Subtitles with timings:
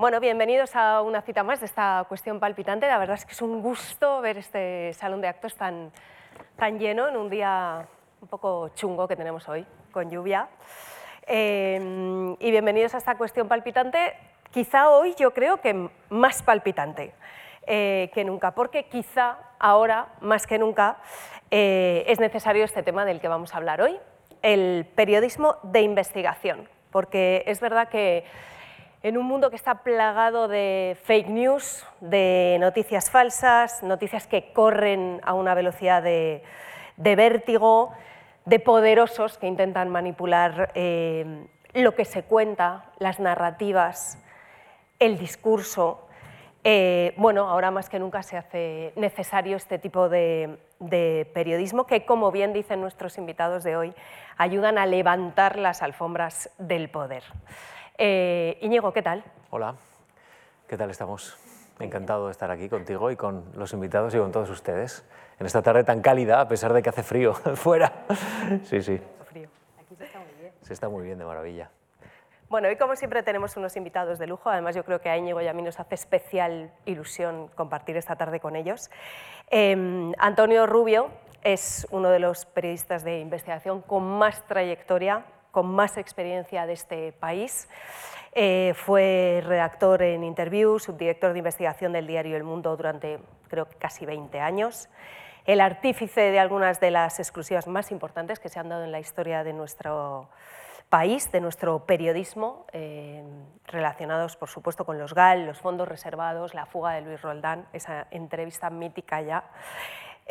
[0.00, 2.86] Bueno, bienvenidos a una cita más de esta cuestión palpitante.
[2.86, 5.92] La verdad es que es un gusto ver este salón de actos tan,
[6.56, 7.86] tan lleno en un día
[8.22, 10.48] un poco chungo que tenemos hoy, con lluvia.
[11.26, 14.14] Eh, y bienvenidos a esta cuestión palpitante,
[14.50, 17.12] quizá hoy yo creo que más palpitante
[17.66, 20.96] eh, que nunca, porque quizá ahora, más que nunca,
[21.50, 23.98] eh, es necesario este tema del que vamos a hablar hoy,
[24.40, 28.24] el periodismo de investigación, porque es verdad que
[29.02, 35.20] en un mundo que está plagado de fake news, de noticias falsas, noticias que corren
[35.24, 36.42] a una velocidad de,
[36.96, 37.94] vértigo,
[38.44, 44.18] de poderosos que intentan manipular eh, lo que se cuenta, las narrativas,
[44.98, 46.06] el discurso.
[46.62, 52.04] Eh, bueno, ahora más que nunca se hace necesario este tipo de, de, periodismo que,
[52.04, 53.94] como bien dicen nuestros invitados de hoy,
[54.36, 57.22] ayudan a levantar las alfombras del poder.
[58.02, 59.22] Eh, Íñigo, ¿qué tal?
[59.50, 59.74] Hola,
[60.66, 61.36] ¿qué tal estamos?
[61.78, 65.04] Encantado de estar aquí contigo y con los invitados y con todos ustedes
[65.38, 67.92] en esta tarde tan cálida, a pesar de que hace frío fuera.
[68.64, 68.98] Sí, sí.
[69.26, 69.50] Frío.
[69.78, 70.52] Aquí se está muy bien.
[70.62, 71.70] Se está muy bien, de maravilla.
[72.48, 75.42] Bueno, hoy como siempre tenemos unos invitados de lujo, además yo creo que a Íñigo
[75.42, 78.90] y a mí nos hace especial ilusión compartir esta tarde con ellos.
[79.50, 81.10] Em, Antonio Rubio
[81.42, 87.12] es uno de los periodistas de investigación con más trayectoria con más experiencia de este
[87.12, 87.68] país.
[88.32, 93.76] Eh, fue redactor en Interview, subdirector de investigación del diario El Mundo durante creo que
[93.76, 94.88] casi 20 años,
[95.44, 99.00] el artífice de algunas de las exclusivas más importantes que se han dado en la
[99.00, 100.28] historia de nuestro
[100.88, 103.24] país, de nuestro periodismo, eh,
[103.66, 108.06] relacionados por supuesto con los GAL, los fondos reservados, la fuga de Luis Roldán, esa
[108.10, 109.44] entrevista mítica ya.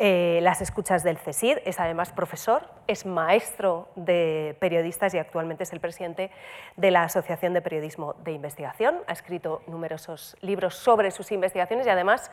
[0.02, 5.74] Eh, las escuchas del CESID, es además profesor, es maestro de periodistas y actualmente es
[5.74, 6.30] el presidente
[6.78, 8.96] de la Asociación de Periodismo de Investigación.
[9.08, 12.32] Ha escrito numerosos libros sobre sus investigaciones y además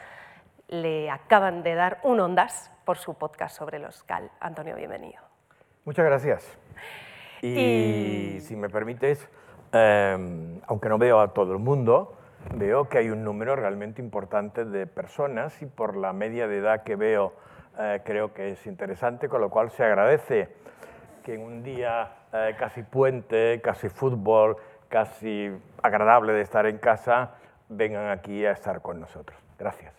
[0.69, 4.31] le acaban de dar un ondas por su podcast sobre los CAL.
[4.39, 5.21] Antonio, bienvenido.
[5.83, 6.57] Muchas gracias.
[7.41, 9.27] Y, si me permites,
[9.73, 12.17] em, aunque no veo a todo el mundo,
[12.55, 16.83] veo que hay un número realmente importante de personas y por la media de edad
[16.83, 17.33] que veo
[17.79, 20.49] eh, creo que es interesante, con lo cual se agradece
[21.23, 24.57] que en un día eh, casi puente, casi fútbol,
[24.89, 25.51] casi
[25.83, 27.35] agradable de estar en casa,
[27.69, 29.37] vengan aquí a estar con nosotros.
[29.59, 29.93] Gracias.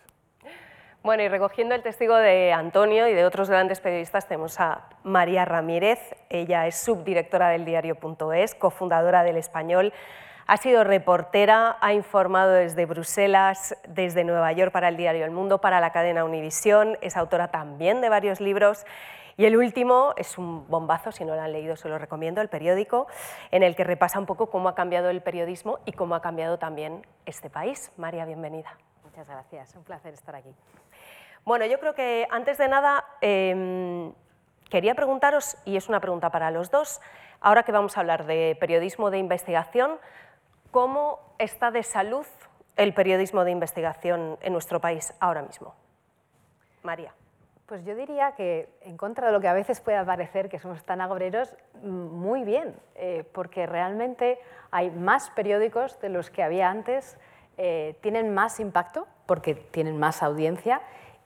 [1.01, 5.45] Bueno, y recogiendo el testigo de Antonio y de otros grandes periodistas, tenemos a María
[5.45, 5.99] Ramírez.
[6.29, 9.93] Ella es subdirectora del diario.es, cofundadora del Español.
[10.49, 15.61] Ha sido reportera, ha informado desde Bruselas, desde Nueva York para el diario El Mundo,
[15.61, 18.83] para la cadena Univisión, es autora también de varios libros.
[19.37, 22.49] Y el último es un bombazo, si no lo han leído se lo recomiendo, el
[22.49, 23.05] periódico,
[23.51, 26.57] en el que repasa un poco cómo ha cambiado el periodismo y cómo ha cambiado
[26.57, 27.91] también este país.
[27.95, 28.75] María, bienvenida.
[29.03, 30.49] Muchas gracias, un placer estar aquí.
[31.45, 34.13] Bueno, yo creo que antes de nada em,
[34.71, 37.01] quería preguntaros, y es una pregunta para los dos,
[37.39, 39.99] ahora que vamos a hablar de periodismo de investigación,
[40.71, 42.25] ¿Cómo está de salud
[42.75, 45.73] el periodismo de investigación en nuestro país ahora mismo?
[46.83, 47.13] María.
[47.65, 50.83] Pues yo diría que, en contra de lo que a veces puede parecer que somos
[50.83, 54.39] tan agobreros, muy bien, eh, porque realmente
[54.71, 57.17] hay más periódicos de los que había antes,
[57.57, 60.81] eh, tienen más impacto porque tienen más audiencia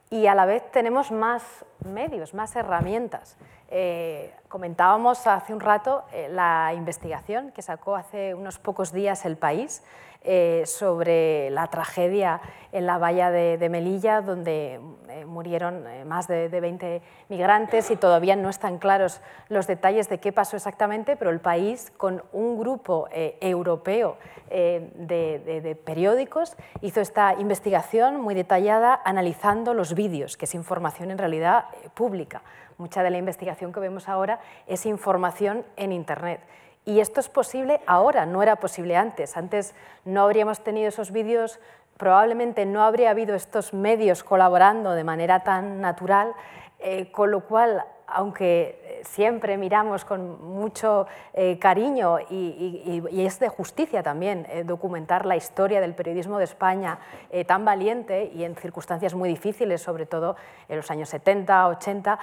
[0.10, 3.38] y a la vez tenemos más medios, más herramientas.
[3.76, 9.36] Eh, comentábamos hace un rato eh, la investigación que sacó hace unos pocos días el
[9.36, 9.82] país
[10.22, 12.40] eh, sobre la tragedia
[12.72, 14.80] en la valla de, Melilla, donde
[15.26, 20.56] murieron más de, 20 migrantes y todavía no están claros los detalles de qué pasó
[20.56, 24.18] exactamente, pero el país, con un grupo europeo
[24.50, 31.18] de, de, periódicos, hizo esta investigación muy detallada analizando los vídeos, que es información en
[31.18, 32.42] realidad pública.
[32.84, 36.42] Mucha de la investigación que vemos ahora es información en Internet.
[36.84, 39.38] Y esto es posible ahora, no era posible antes.
[39.38, 39.74] Antes
[40.04, 41.62] no habríamos tenido esos vídeos,
[41.96, 46.34] probablemente no habría habido estos medios colaborando de manera tan natural,
[46.80, 53.50] eh, con lo cual aunque eh, siempre miramos con mucho eh, cariño y, es de
[53.50, 57.00] justicia también eh, documentar la historia del periodismo de España
[57.48, 60.36] tan valiente y en circunstancias muy difíciles, sobre todo
[60.68, 62.20] en los años 70, 80,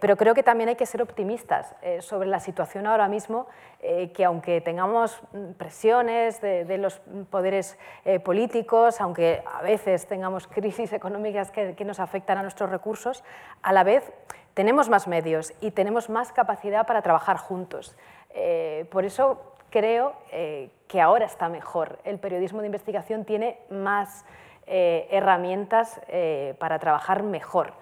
[0.00, 3.46] pero creo que también hay que ser optimistas sobre la situación ahora mismo,
[3.80, 5.20] que aunque tengamos
[5.56, 7.00] presiones de, los
[7.30, 7.78] poderes
[8.24, 13.24] políticos, aunque a veces tengamos crisis económicas que nos afectan a nuestros recursos,
[13.62, 14.12] a la vez
[14.54, 17.96] tenemos más medios y tenemos más capacidad para trabajar juntos.
[18.30, 21.98] Eh, por eso creo eh, que ahora está mejor.
[22.04, 24.24] El periodismo de investigación tiene más
[24.66, 27.72] eh, herramientas eh, para trabajar mejor.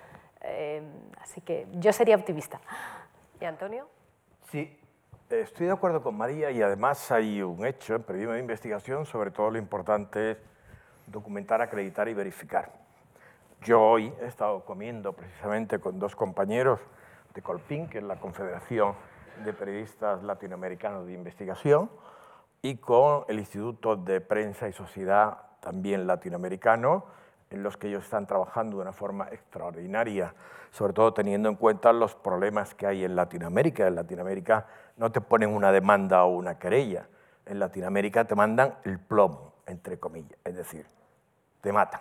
[0.42, 0.82] Eh,
[1.20, 2.60] así que yo sería optimista.
[3.40, 3.86] ¿Y Antonio?
[4.50, 4.78] Sí,
[5.28, 9.30] estoy de acuerdo con María y además hay un hecho en periodismo de investigación, sobre
[9.30, 10.38] todo lo importante es
[11.06, 12.79] documentar, acreditar y verificar.
[13.62, 16.80] Yo hoy he estado comiendo precisamente con dos compañeros
[17.34, 18.94] de Colpin, que es la Confederación
[19.44, 21.90] de Periodistas Latinoamericanos de Investigación,
[22.62, 27.04] y con el Instituto de Prensa y Sociedad también latinoamericano,
[27.50, 30.34] en los que ellos están trabajando de una forma extraordinaria,
[30.70, 33.86] sobre todo teniendo en cuenta los problemas que hay en Latinoamérica.
[33.86, 37.08] En Latinoamérica no te ponen una demanda o una querella,
[37.44, 40.86] en Latinoamérica te mandan el plomo, entre comillas, es decir,
[41.60, 42.00] te matan.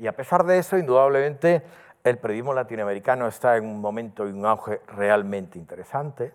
[0.00, 1.62] Y a pesar de eso, indudablemente,
[2.02, 6.32] el periodismo latinoamericano está en un momento y un auge realmente interesante.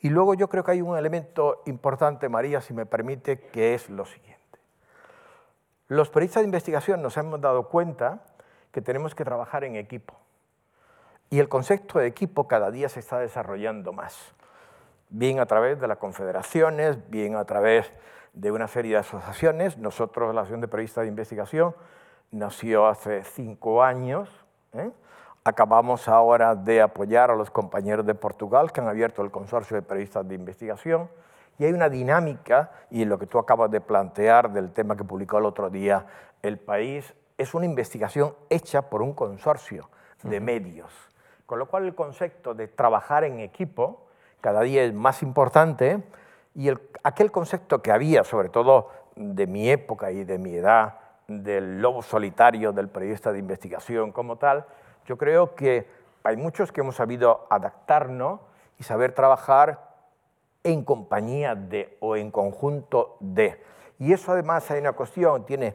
[0.00, 3.90] Y luego yo creo que hay un elemento importante, María, si me permite, que es
[3.90, 4.58] lo siguiente.
[5.88, 8.24] Los periodistas de investigación nos hemos dado cuenta
[8.72, 10.14] que tenemos que trabajar en equipo.
[11.28, 14.34] Y el concepto de equipo cada día se está desarrollando más,
[15.10, 17.92] bien a través de las confederaciones, bien a través
[18.32, 19.76] de una serie de asociaciones.
[19.76, 21.74] Nosotros, la Asociación de Periodistas de Investigación,
[22.30, 24.28] nació hace cinco años.
[24.72, 24.90] ¿eh?
[25.44, 29.82] Acabamos ahora de apoyar a los compañeros de Portugal que han abierto el consorcio de
[29.82, 31.08] periodistas de investigación
[31.58, 35.38] y hay una dinámica, y lo que tú acabas de plantear del tema que publicó
[35.38, 36.06] el otro día
[36.42, 39.88] El País, es una investigación hecha por un consorcio
[40.22, 40.90] de medios.
[41.46, 44.06] Con lo cual el concepto de trabajar en equipo
[44.40, 46.02] cada día es más importante
[46.54, 50.98] y el, aquel concepto que había, sobre todo de mi época y de mi edad,
[51.28, 54.66] del lobo solitario del periodista de investigación como tal,
[55.06, 55.88] yo creo que
[56.22, 58.40] hay muchos que hemos sabido adaptarnos
[58.78, 59.94] y saber trabajar
[60.64, 63.62] en compañía de o en conjunto de.
[63.98, 65.74] Y eso además hay una cuestión, tiene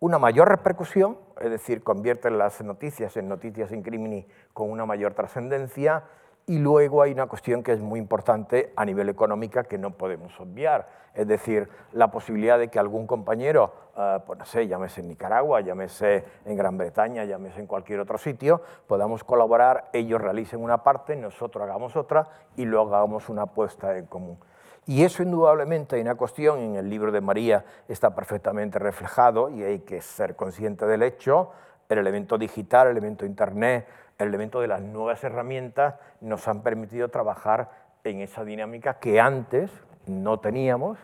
[0.00, 5.14] una mayor repercusión, es decir, convierte las noticias en noticias en crimini con una mayor
[5.14, 6.04] trascendencia,
[6.46, 10.38] y luego hay una cuestión que es muy importante a nivel económica que no podemos
[10.40, 15.08] obviar, es decir, la posibilidad de que algún compañero, eh, pues no sé, llámese en
[15.08, 20.82] Nicaragua, llámese en Gran Bretaña, llámese en cualquier otro sitio, podamos colaborar, ellos realicen una
[20.82, 24.38] parte, nosotros hagamos otra y luego hagamos una apuesta en común.
[24.84, 29.62] Y eso indudablemente hay una cuestión, en el libro de María está perfectamente reflejado y
[29.62, 31.50] hay que ser consciente del hecho,
[31.88, 33.86] el elemento digital, el elemento internet,
[34.22, 37.70] el elemento de las nuevas herramientas nos han permitido trabajar
[38.04, 39.70] en esa dinámica que antes
[40.06, 40.98] no teníamos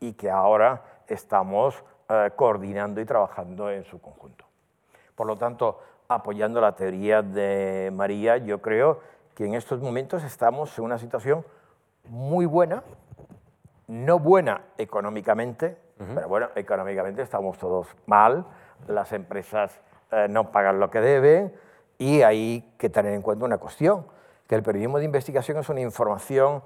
[0.00, 4.44] y que ahora estamos eh, coordinando y trabajando en su conjunto.
[5.14, 9.00] Por lo tanto, apoyando la teoría de María, yo creo
[9.34, 11.44] que en estos momentos estamos en una situación
[12.04, 12.82] muy buena,
[13.86, 15.78] no buena económicamente,
[16.14, 18.46] pero bueno, económicamente estamos todos mal,
[18.86, 19.80] las empresas
[20.10, 21.54] eh, no pagan lo que deben,
[21.98, 24.06] y hay que tener en cuenta una cuestión,
[24.46, 26.62] que el periodismo de investigación es una información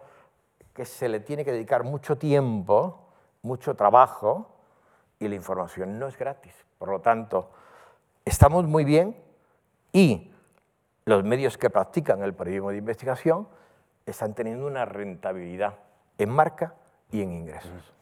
[0.75, 2.99] que se le tiene que dedicar mucho tiempo,
[3.43, 4.51] mucho trabajo,
[5.19, 6.55] y la información no es gratis.
[6.79, 7.51] Por lo tanto,
[8.25, 9.17] estamos muy bien
[9.93, 10.33] y
[11.05, 13.47] los medios que practican el periodismo de investigación
[14.07, 15.75] están teniendo una rentabilidad
[16.19, 16.75] en marca
[17.13, 17.93] y en ingresos.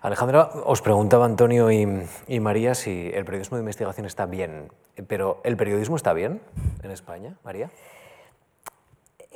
[0.00, 4.70] Alejandra, os preguntaba Antonio y, María si el periodismo de investigación está bien,
[5.08, 6.40] pero ¿el periodismo está bien
[6.82, 7.70] en España, María?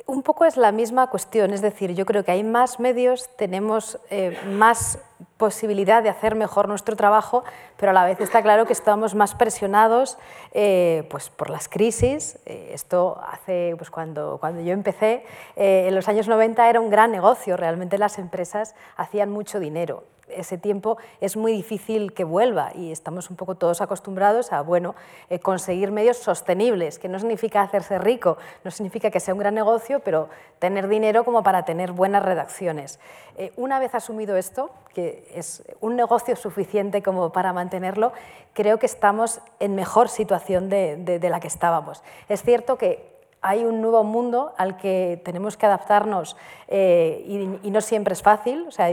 [0.06, 3.98] Un poco es la misma cuestión, es decir, yo creo que hay más medios, tenemos
[4.10, 4.98] eh, más
[5.36, 7.44] posibilidad de hacer mejor nuestro trabajo,
[7.76, 10.18] pero a la vez está claro que estamos más presionados
[10.52, 12.38] eh, pues por las crisis.
[12.46, 15.24] Eh, esto hace, pues cuando, cuando yo empecé,
[15.56, 20.04] en los años 90 era un gran negocio, realmente las empresas hacían mucho dinero
[20.36, 24.94] ese tiempo es muy difícil que vuelva y estamos un poco todos acostumbrados a bueno,
[25.30, 29.54] eh, conseguir medios sostenibles, que no significa hacerse rico, no significa que sea un gran
[29.54, 32.98] negocio, pero tener dinero como para tener buenas redacciones.
[33.36, 38.12] Eh, una vez asumido esto, que es un negocio suficiente como para mantenerlo,
[38.52, 42.02] creo que estamos en mejor situación de, de la que estábamos.
[42.28, 43.11] Es cierto que
[43.42, 46.36] hay un nuevo mundo al que tenemos que adaptarnos
[46.68, 47.24] eh,
[47.62, 48.66] y, no siempre es fácil.
[48.68, 48.86] O sea,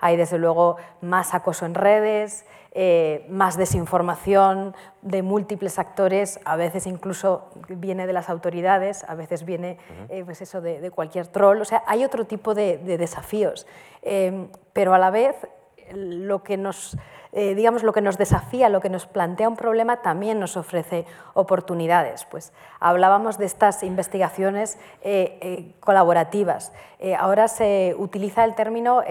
[0.00, 6.86] hay, desde luego más acoso en redes, eh, más desinformación de múltiples actores, a veces
[6.86, 9.78] incluso viene de las autoridades, a veces viene
[10.08, 11.60] eh, pues eso de, cualquier troll.
[11.60, 13.66] O sea, hay otro tipo de, de desafíos.
[14.72, 15.34] pero a la vez
[15.92, 16.96] lo que nos
[17.32, 21.04] eh, digamos, lo que nos desafía, lo que nos plantea un problema, también nos ofrece
[21.34, 22.24] oportunidades.
[22.24, 26.72] Pues hablábamos de estas investigaciones eh, eh, colaborativas.
[27.18, 29.02] ahora se utiliza el término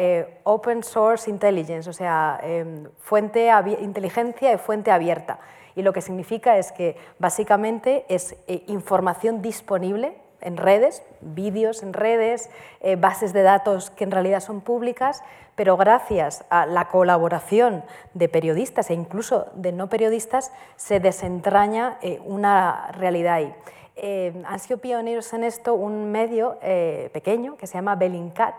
[0.44, 5.40] Open Source Intelligence, o sea, em, fuente inteligencia y fuente abierta.
[5.76, 8.36] Y lo que significa es que básicamente es
[8.68, 12.50] información disponible en redes, vídeos en redes,
[12.98, 15.24] bases de datos que en realidad son públicas,
[15.58, 17.84] pero gracias a la colaboración
[18.14, 23.56] de periodistas e incluso de no periodistas se desentraña eh, una realidad ahí.
[23.96, 28.56] Eh, han sido pioneros en esto un medio eh, pequeño que se llama Bellingcat,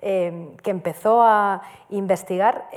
[0.00, 2.70] que empezó a investigar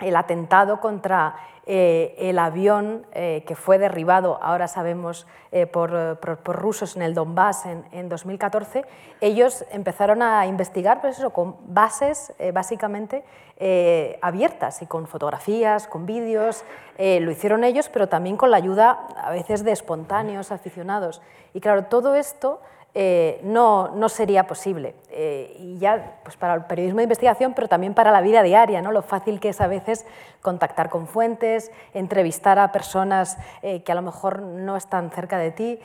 [0.00, 1.36] el atentado contra
[1.70, 7.66] eh, el avión eh, que fue derribado, ahora sabemos, eh, por, rusos en el Donbass
[7.66, 8.86] en, 2014,
[9.20, 13.22] ellos empezaron a investigar pues eso, con bases básicamente
[14.22, 16.64] abiertas y con fotografías, con vídeos.
[16.96, 21.20] lo hicieron ellos, pero también con la ayuda a veces de espontáneos, aficionados.
[21.52, 22.60] Y claro, todo esto
[22.94, 24.94] eh, no, no, sería posible.
[25.10, 28.80] Eh, y ya pues para el periodismo de investigación, pero también para la vida diaria,
[28.80, 28.92] ¿no?
[28.92, 30.06] lo fácil que es a veces
[30.40, 35.50] contactar con fuentes, entrevistar a personas eh, que a lo mejor no están cerca de
[35.50, 35.78] ti.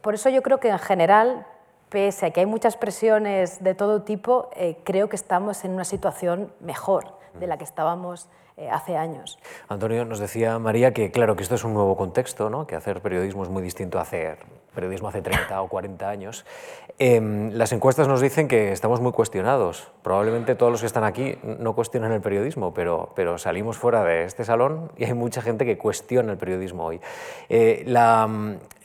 [0.00, 1.46] por eso yo creo que en general,
[1.90, 4.50] pese a que hay muchas presiones de todo tipo,
[4.82, 8.28] creo que estamos en una situación mejor de la que estábamos
[8.72, 9.38] hace años.
[9.68, 12.66] Antonio, nos decía María que claro que esto es un nuevo contexto, ¿no?
[12.66, 14.38] que hacer periodismo es muy distinto a hacer
[14.76, 16.46] periodismo hace 30 o 40 años.
[17.00, 19.90] Em, las encuestas nos dicen que estamos muy cuestionados.
[20.02, 24.22] Probablemente todos los que están aquí no cuestionan el periodismo, pero, pero salimos fuera de
[24.24, 27.00] este salón y hay mucha gente que cuestiona el periodismo hoy.
[27.48, 28.28] Eh, la,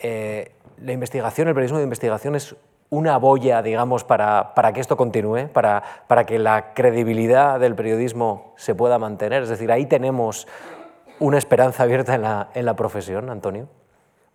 [0.02, 2.56] eh, la investigación, el periodismo de investigación es
[2.90, 8.54] una boya, digamos, para, para que esto continúe, para, para, que la credibilidad del periodismo
[8.58, 9.44] se pueda mantener?
[9.44, 10.46] Es decir, ahí tenemos
[11.20, 13.70] una esperanza abierta en la, en la profesión, Antonio.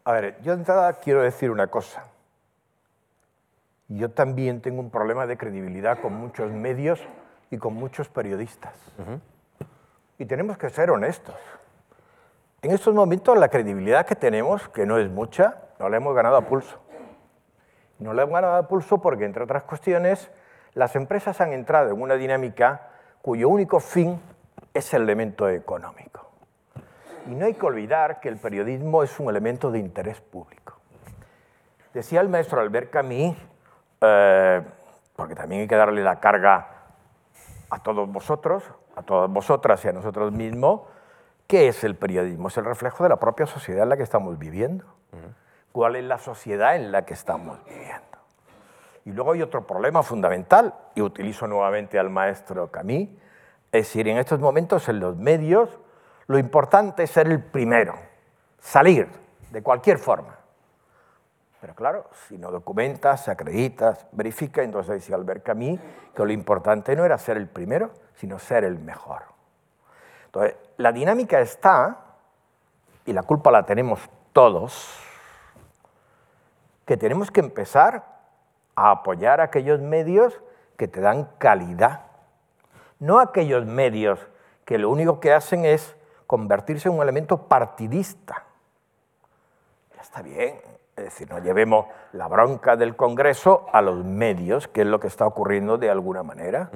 [0.07, 2.05] A ver, yo de entrada quiero decir una cosa.
[3.89, 7.01] Yo también tengo un problema de credibilidad con muchos medios
[7.51, 8.73] y con muchos periodistas.
[10.17, 11.35] Y tenemos que ser honestos.
[12.63, 16.37] En estos momentos la credibilidad que tenemos, que no es mucha, no la hemos ganado
[16.37, 16.79] a pulso.
[17.99, 20.31] No le han ganado el pulso porque, entre otras cuestiones,
[20.75, 22.91] las empresas han entrado en una dinámica
[23.23, 24.21] cuyo único fin
[24.73, 26.16] es el elemento económico.
[27.27, 30.75] Y no hay que olvidar que el periodismo es un elemento de interés público.
[31.93, 33.37] Decía el maestro Albert Camus,
[34.01, 34.63] eh,
[35.15, 36.69] porque también hay que darle la carga
[37.71, 38.63] a todos vosotros,
[38.95, 40.83] a todas vosotras y a nosotros mismos,
[41.47, 42.49] ¿qué es el periodismo?
[42.49, 44.85] Es el reflejo de la propia sociedad en la que estamos viviendo
[45.77, 48.01] cuál es la sociedad en la que estamos viviendo.
[49.05, 53.15] Y luego hay otro problema fundamental, y utilizo nuevamente al maestro Camille,
[53.73, 55.69] es decir, en estos momentos en los medios
[56.27, 57.95] lo importante es ser el primero,
[58.59, 59.09] salir
[59.51, 60.37] de cualquier forma.
[61.61, 65.81] Pero claro, si no documentas, acreditas, verificas, entonces decía Albert Camus
[66.15, 69.23] que lo importante no era ser el primero, sino ser el mejor.
[70.27, 71.97] Entonces, la dinámica está,
[73.05, 74.01] y la culpa la tenemos
[74.33, 75.01] todos,
[76.85, 78.05] que tenemos que empezar
[78.77, 80.41] a apoyar aquellos medios
[80.77, 82.03] que te dan calidad,
[83.01, 84.21] no aquellos medios
[84.65, 85.96] que lo único que hacen es
[86.27, 88.45] convertirse en un elemento partidista.
[89.95, 90.61] Ya está bien,
[90.97, 95.07] es decir, no llevemos la bronca del Congreso a los medios, que es lo que
[95.07, 96.71] está ocurriendo de alguna manera.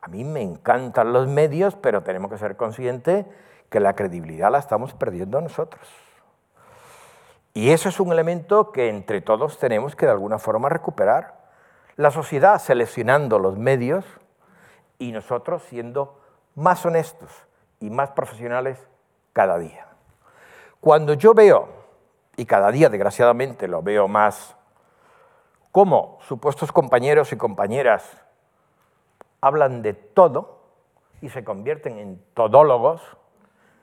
[0.00, 3.26] A mí me encantan los medios, pero tenemos que ser conscientes
[3.68, 5.88] que la credibilidad la estamos perdiendo nosotros.
[7.54, 11.42] Y eso es un elemento que entre todos tenemos que de alguna forma recuperar.
[11.96, 14.04] La sociedad seleccionando los medios
[14.98, 16.18] y nosotros siendo
[16.54, 17.30] más honestos
[17.82, 18.78] y más profesionales
[19.32, 19.88] cada día.
[20.80, 21.68] Cuando yo veo,
[22.36, 24.56] y cada día desgraciadamente lo veo más,
[25.72, 28.04] cómo supuestos compañeros y compañeras
[29.40, 30.60] hablan de todo
[31.20, 33.02] y se convierten en todólogos,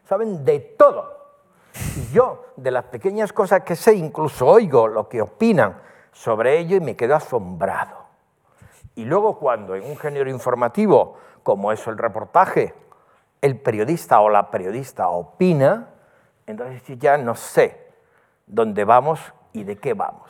[0.05, 1.19] saben de todo
[1.97, 6.77] y yo, de las pequeñas cosas que sé, incluso oigo lo que opinan sobre ello
[6.77, 7.97] y me quedo asombrado.
[8.95, 12.73] Y luego cuando en un género informativo, como es el reportaje,
[13.41, 15.87] el periodista o la periodista opina,
[16.45, 17.91] entonces ya no sé
[18.45, 19.19] dónde vamos
[19.53, 20.29] y de qué vamos.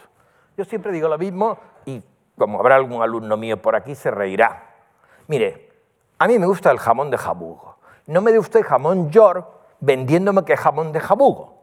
[0.57, 2.03] Yo siempre digo lo mismo y
[2.37, 4.63] como habrá algún alumno mío por aquí se reirá.
[5.27, 5.69] Mire,
[6.17, 7.77] a mí me gusta el jamón de jabugo.
[8.05, 9.47] No me dé usted jamón york
[9.79, 11.57] vendiéndome que jamón de jabugo.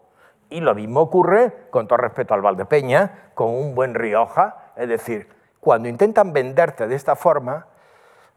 [0.48, 4.72] Y lo mismo ocurre, con todo respeto al Valdepeña, con un buen Rioja.
[4.76, 7.66] Es decir, cuando intentan venderte de esta forma,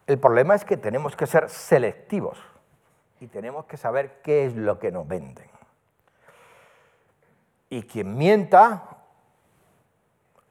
[0.07, 2.48] El problema es que tenemos que ser selectivos
[3.19, 5.49] y tenemos que saber qué es lo que nos venden.
[7.69, 8.97] Y quien mienta,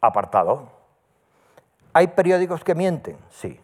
[0.01, 0.71] apartado.
[1.93, 3.19] ¿Hay periódicos que mienten?
[3.31, 3.61] Sí.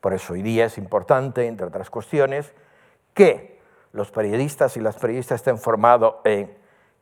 [0.00, 2.52] Por eso hoy día es importante, entre otras cuestiones,
[3.14, 3.60] que
[3.92, 6.56] los periodistas y las periodistas estén formados en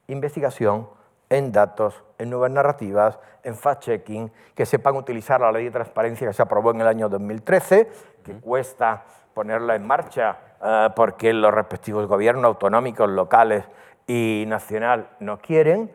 [0.09, 0.89] investigación,
[1.31, 6.35] en datos, en nuevas narrativas, en fact-checking, que sepan utilizar la ley de transparencia que
[6.35, 7.89] se aprobó en el año 2013,
[8.25, 13.65] que cuesta ponerla en marcha eh, porque los respectivos gobiernos autonómicos, locales
[14.07, 15.91] y nacional no quieren,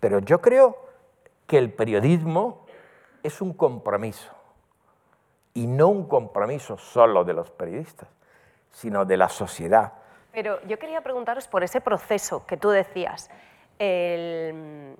[0.00, 0.76] pero yo creo
[1.46, 2.66] que el periodismo
[3.22, 4.32] es un compromiso
[5.54, 8.08] y no un compromiso solo de los periodistas,
[8.70, 9.92] sino de la sociedad.
[10.32, 13.30] Pero yo quería preguntaros por ese proceso que tú decías,
[13.78, 14.96] el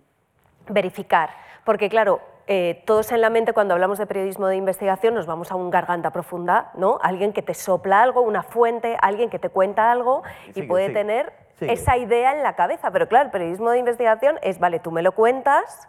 [0.68, 1.30] verificar,
[1.64, 5.50] porque claro, eh, todos en la mente cuando hablamos de periodismo de investigación nos vamos
[5.50, 6.98] a un garganta profunda, ¿no?
[7.02, 10.22] Alguien que te sopla algo, una fuente, alguien que te cuenta algo
[10.54, 12.90] y puede tener esa idea en la cabeza.
[12.90, 15.88] Pero claro, el periodismo de investigación es, vale, tú me lo cuentas,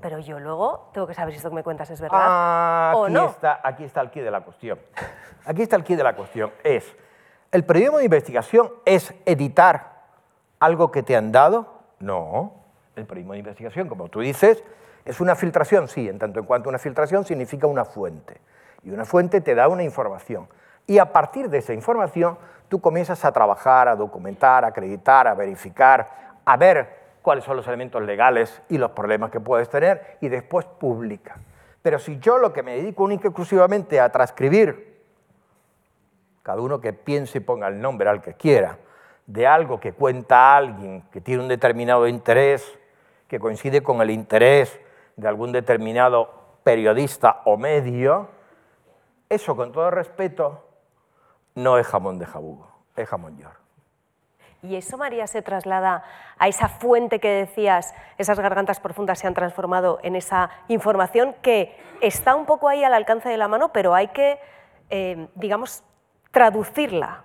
[0.00, 3.08] pero yo luego tengo que saber si esto que me cuentas es verdad ah, o
[3.08, 3.26] no.
[3.26, 4.78] Está, aquí está el quid de la cuestión.
[5.44, 6.52] Aquí está el quid de la cuestión.
[6.62, 6.94] Es,
[7.50, 10.02] ¿el periodismo de investigación es editar
[10.60, 11.80] algo que te han dado?
[11.98, 12.52] No.
[12.94, 14.62] El periodismo de investigación, como tú dices,
[15.04, 18.40] es una filtración, sí, en tanto en cuanto una filtración significa una fuente.
[18.82, 20.48] Y una fuente te da una información.
[20.86, 22.38] Y a partir de esa información,
[22.68, 26.08] tú comienzas a trabajar, a documentar, a acreditar, a verificar,
[26.44, 30.66] a ver cuáles son los elementos legales y los problemas que puedes tener y después
[30.66, 31.36] publica.
[31.82, 35.00] Pero si yo lo que me dedico única y exclusivamente a transcribir,
[36.42, 38.78] cada uno que piense y ponga el nombre al que quiera,
[39.26, 42.78] de algo que cuenta alguien que tiene un determinado interés,
[43.28, 44.80] que coincide con el interés
[45.20, 46.30] de algún determinado
[46.64, 48.28] periodista o medio,
[49.28, 50.66] eso con todo respeto
[51.54, 53.60] no es jamón de jabugo, es jamón york.
[54.62, 56.04] Y eso, María, se traslada
[56.38, 61.74] a esa fuente que decías, esas gargantas profundas se han transformado en esa información que
[62.02, 64.38] está un poco ahí al alcance de la mano, pero hay que,
[64.90, 65.82] eh, digamos,
[66.30, 67.24] traducirla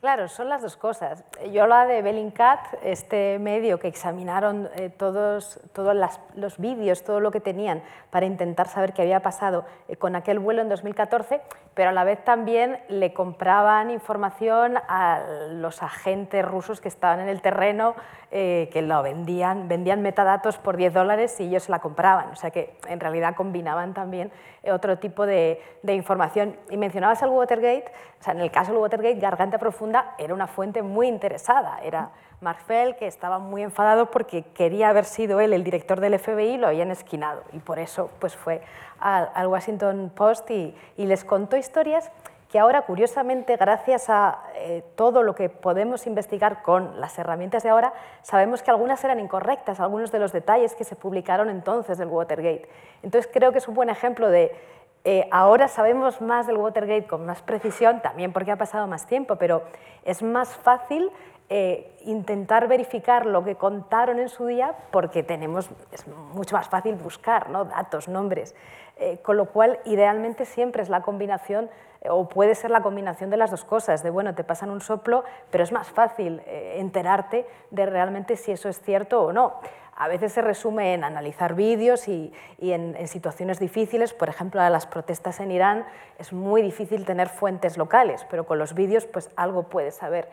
[0.00, 1.24] Claro, son las dos cosas.
[1.52, 5.96] Yo hablaba de Bellingcat, este medio que examinaron eh, todos, todos
[6.36, 10.38] los vídeos, todo lo que tenían para intentar saber qué había pasado eh, con aquel
[10.38, 11.40] vuelo en 2014,
[11.78, 17.28] pero a la vez también le compraban información a los agentes rusos que estaban en
[17.28, 17.94] el terreno,
[18.32, 22.30] eh, que lo vendían, vendían metadatos por 10 dólares y ellos la compraban.
[22.32, 24.32] O sea que en realidad combinaban también
[24.68, 26.56] otro tipo de, de información.
[26.68, 30.48] Y mencionabas el Watergate, o sea, en el caso del Watergate, Garganta Profunda era una
[30.48, 31.78] fuente muy interesada.
[31.84, 36.56] Era Marfell, que estaba muy enfadado porque quería haber sido él el director del FBI
[36.56, 37.42] lo habían esquinado.
[37.52, 38.62] Y por eso pues, fue
[39.00, 42.10] al, Washington Post y, les contó historias
[42.48, 47.68] que ahora, curiosamente, gracias a eh, todo lo que podemos investigar con las herramientas de
[47.68, 52.08] ahora, sabemos que algunas eran incorrectas, algunos de los detalles que se publicaron entonces del
[52.08, 52.66] Watergate.
[53.02, 54.56] Entonces creo que es un buen ejemplo de
[55.04, 59.36] eh, ahora sabemos más del Watergate con más precisión, también porque ha pasado más tiempo,
[59.36, 59.62] pero
[60.04, 61.10] es más fácil
[61.50, 66.94] eh, intentar verificar lo que contaron en su día porque tenemos, es mucho más fácil
[66.94, 67.64] buscar ¿no?
[67.64, 68.54] datos, nombres,
[68.96, 71.70] eh, con lo cual idealmente siempre es la combinación
[72.08, 75.24] o puede ser la combinación de las dos cosas, de bueno, te pasan un soplo,
[75.50, 79.54] pero es más fácil enterarte de realmente si eso es cierto o no
[79.98, 85.40] a veces se resume en analizar vídeos y, en, situaciones difíciles, por ejemplo, las protestas
[85.40, 85.86] en Irán
[86.18, 90.28] es muy difícil tener fuentes locales, pero con los vídeos pues algo puedes saber.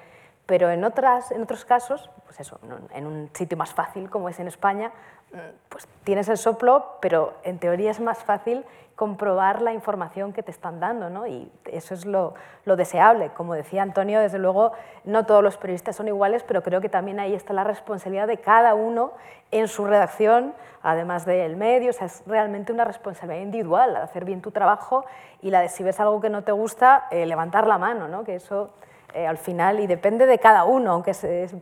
[0.46, 2.60] Pero en, otras, en otros casos, pues eso,
[2.94, 4.92] en un sitio más fácil como es en España,
[5.34, 5.38] mm,
[5.70, 8.64] pues tienes el soplo, pero en teoría es más fácil
[8.96, 11.28] comprobar la información que te están dando, ¿no?
[11.28, 12.34] y eso es lo,
[12.66, 13.30] deseable.
[13.36, 14.72] Como decía Antonio, desde luego
[15.04, 18.38] no todos los periodistas son iguales, pero creo que también ahí está la responsabilidad de
[18.38, 19.12] cada uno
[19.52, 24.06] en su redacción, además del medio, o sea, es realmente una responsabilidad individual, la de
[24.06, 25.06] hacer bien tu trabajo
[25.42, 28.24] y la de si ves algo que no te gusta, eh, levantar la mano, ¿no?
[28.24, 28.72] que eso
[29.14, 31.14] eh, al final, y depende de cada uno, aunque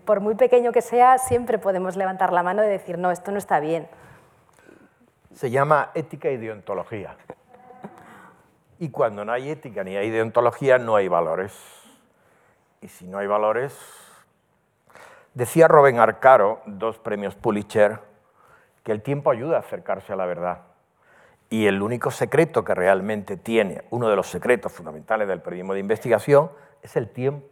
[0.06, 3.38] por muy pequeño que sea, siempre podemos levantar la mano y decir, no, esto no
[3.38, 3.88] está bien
[5.36, 7.16] se llama ética y deontología.
[8.80, 11.54] Y cuando no hay ética ni hay deontología, no hay valores.
[12.82, 13.78] Y si no hay valores,
[15.34, 18.00] decía Robin Arcaro, dos premios Pulitzer,
[18.84, 20.60] que el tiempo ayuda a acercarse a la verdad.
[21.50, 25.80] Y el único secreto que realmente tiene, uno de los secretos fundamentales del periodismo de
[25.80, 26.52] investigación,
[26.84, 27.48] es el tiempo.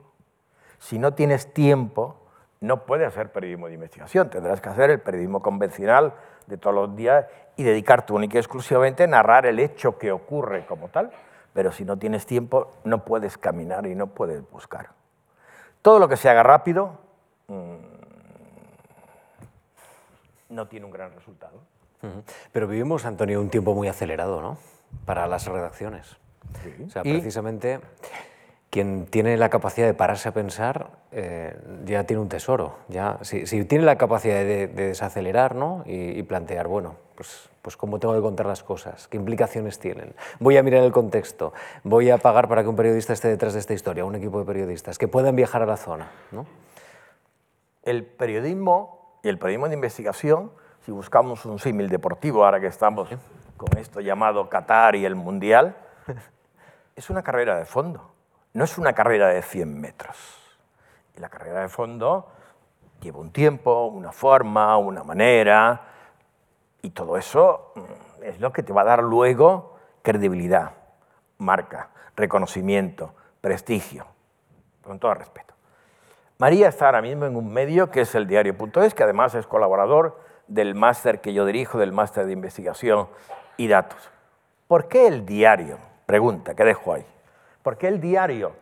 [0.79, 2.15] Si no tienes tiempo,
[2.59, 6.13] no puedes hacer periodismo de investigación, tendrás que hacer el periodismo convencional
[6.47, 10.65] de todos los días y dedicarte única y exclusivamente a narrar el hecho que ocurre
[10.65, 11.11] como tal.
[11.53, 14.89] pero si no tienes tiempo no puedes caminar y no puedes buscar.
[15.81, 16.97] Todo lo que se haga rápido
[17.47, 17.75] mm,
[20.49, 21.59] no tiene un gran resultado.
[22.51, 24.57] Pero vivimos, Antonio, un tiempo muy acelerado, ¿no?
[25.05, 26.17] Para las redacciones.
[26.63, 26.83] Sí.
[26.87, 27.79] O sea, Y- precisamente
[28.71, 31.55] quien tiene la capacidad de pararse a pensar eh,
[31.85, 32.77] ya tiene un tesoro.
[32.87, 35.83] Ya, si, si tiene la capacidad de, de desacelerar ¿no?
[35.85, 40.15] y, y plantear, bueno, pues, pues cómo tengo que contar las cosas, qué implicaciones tienen.
[40.39, 41.53] Voy a mirar el contexto,
[41.83, 44.45] voy a pagar para que un periodista esté detrás de esta historia, un equipo de
[44.45, 46.09] periodistas, que puedan viajar a la zona.
[46.31, 46.47] ¿no?
[47.83, 50.51] El periodismo y el periodismo de investigación,
[50.85, 53.09] si buscamos un símil deportivo, ahora que estamos
[53.57, 55.75] con esto llamado Qatar y el Mundial,
[56.95, 58.10] es una carrera de fondo,
[58.53, 60.17] no es una carrera de 100 metros.
[61.17, 62.27] La carrera de fondo
[63.01, 65.81] lleva un tiempo, una forma, una manera,
[66.81, 70.71] y todo eso mm, es lo que te va a dar luego credibilidad,
[71.37, 74.07] marca, reconocimiento, prestigio,
[74.83, 75.53] con todo respeto.
[76.37, 80.19] María está ahora mismo en un medio que es el diario.es, que además es colaborador
[80.47, 83.07] del máster que yo dirijo, del máster de investigación
[83.57, 84.09] y datos.
[84.67, 85.77] ¿Por qué el diario?
[86.07, 87.05] Pregunta que dejo ahí.
[87.63, 88.53] ¿Por qué el diario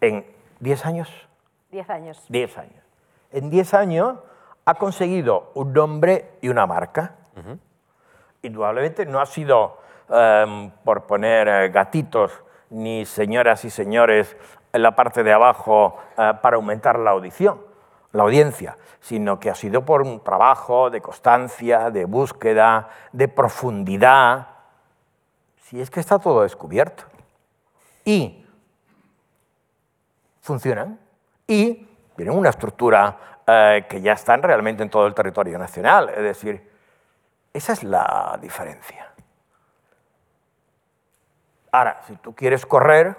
[0.00, 0.26] en
[0.60, 1.28] 10 años?
[1.70, 2.24] Diez años.
[2.28, 2.84] 10 años.
[3.32, 4.18] En 10 años
[4.64, 7.16] ha conseguido un nombre y una marca.
[8.42, 12.32] Indudablemente no ha sido em, por poner eh, gatitos
[12.70, 14.36] ni señoras y señores
[14.72, 17.60] en la parte de abajo eh, para aumentar la audición,
[18.12, 24.48] la audiencia, sino que ha sido por un trabajo de constancia, de búsqueda, de profundidad.
[25.56, 27.09] Si es que está todo descubierto.
[28.04, 28.46] Y
[30.40, 30.98] funcionan
[31.46, 31.86] y
[32.16, 36.08] tienen una estructura eh, que ya están realmente en todo el territorio nacional.
[36.10, 36.70] Es decir,
[37.52, 39.12] esa es la diferencia.
[41.72, 43.16] Ahora, si tú quieres correr,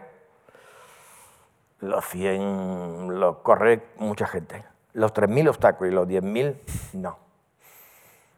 [1.80, 4.63] los 100 lo corre mucha gente.
[4.94, 6.56] Los 3.000 obstáculos y los 10.000
[6.94, 7.17] no.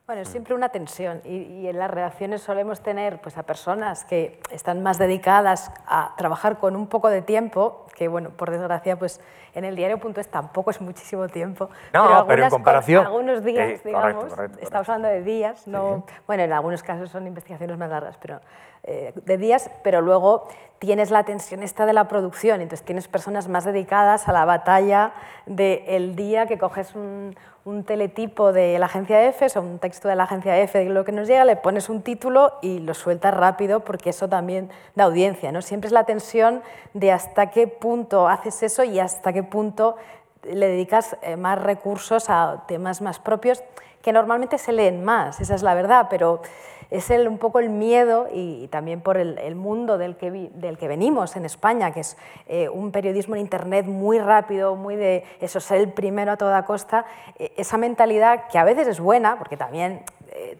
[0.05, 4.03] Bueno, es siempre una tensión y, y en las redacciones solemos tener pues, a personas
[4.03, 8.99] que están más dedicadas a trabajar con un poco de tiempo, que bueno, por desgracia,
[8.99, 9.21] pues
[9.55, 11.69] en el diario.es tampoco es muchísimo tiempo.
[11.93, 16.03] No, pero en comparación- Algunos días, Eh, correcto, digamos, correcto, estamos hablando de días, no,
[16.27, 18.41] bueno, en algunos casos son investigaciones más largas, pero
[18.83, 20.47] eh, de días, pero luego
[20.79, 25.13] tienes la tensión esta de la producción, entonces tienes personas más dedicadas a la batalla
[25.45, 30.15] del día que coges un, un teletipo de la agencia EFE o un texto de
[30.15, 33.33] la agencia EFE de lo que nos llega, le pones un título y lo sueltas
[33.33, 35.51] rápido porque eso también da audiencia.
[35.51, 35.61] ¿no?
[35.61, 36.61] Siempre es la tensión
[36.93, 39.95] de hasta qué punto haces eso y hasta qué punto
[40.43, 43.63] le dedicas eh, más recursos a temas más propios
[44.01, 46.41] que normalmente se leen más, esa es la verdad, pero
[46.89, 50.51] es el, un poco el miedo y, también por el, el mundo del que, vi-
[50.55, 52.17] del que venimos en España, que es
[52.47, 56.65] eh, un periodismo en Internet muy rápido, muy de eso, ser el primero a toda
[56.65, 57.05] costa,
[57.39, 60.57] eh, esa mentalidad que a veces es buena, porque también eh,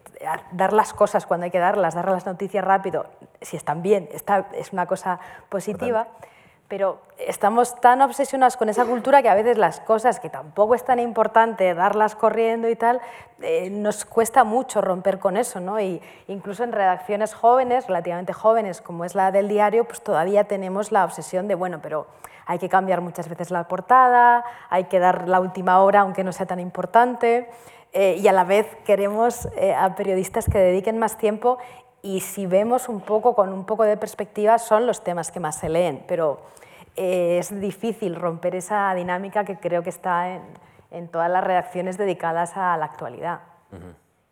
[0.52, 3.06] dar las cosas cuando hay que darlas, dar las noticias rápido,
[3.42, 6.08] si están bien, está, es una cosa positiva.
[6.74, 10.84] Pero estamos tan obsesionados con esa cultura que a veces las cosas que tampoco es
[10.84, 13.00] tan importante darlas corriendo y tal,
[13.44, 15.80] eh, nos cuesta mucho romper con eso, ¿no?
[15.80, 20.92] Y incluso en redacciones jóvenes, relativamente jóvenes, como es la del diario, pues todavía tenemos
[20.92, 22.08] la obsesión de, bueno, pero
[22.48, 26.32] hay que cambiar muchas veces la portada, hay que dar la última hora aunque no
[26.32, 27.52] sea tan importante,
[27.92, 31.60] eh, y a la vez queremos eh, a periodistas que dediquen más tiempo
[32.02, 35.56] y si vemos un poco, con un poco de perspectiva, son los temas que más
[35.56, 36.40] se leen, pero
[36.96, 40.42] es difícil romper esa dinámica que creo que está en,
[40.92, 43.42] en todas las redacciones dedicadas a la actualidad.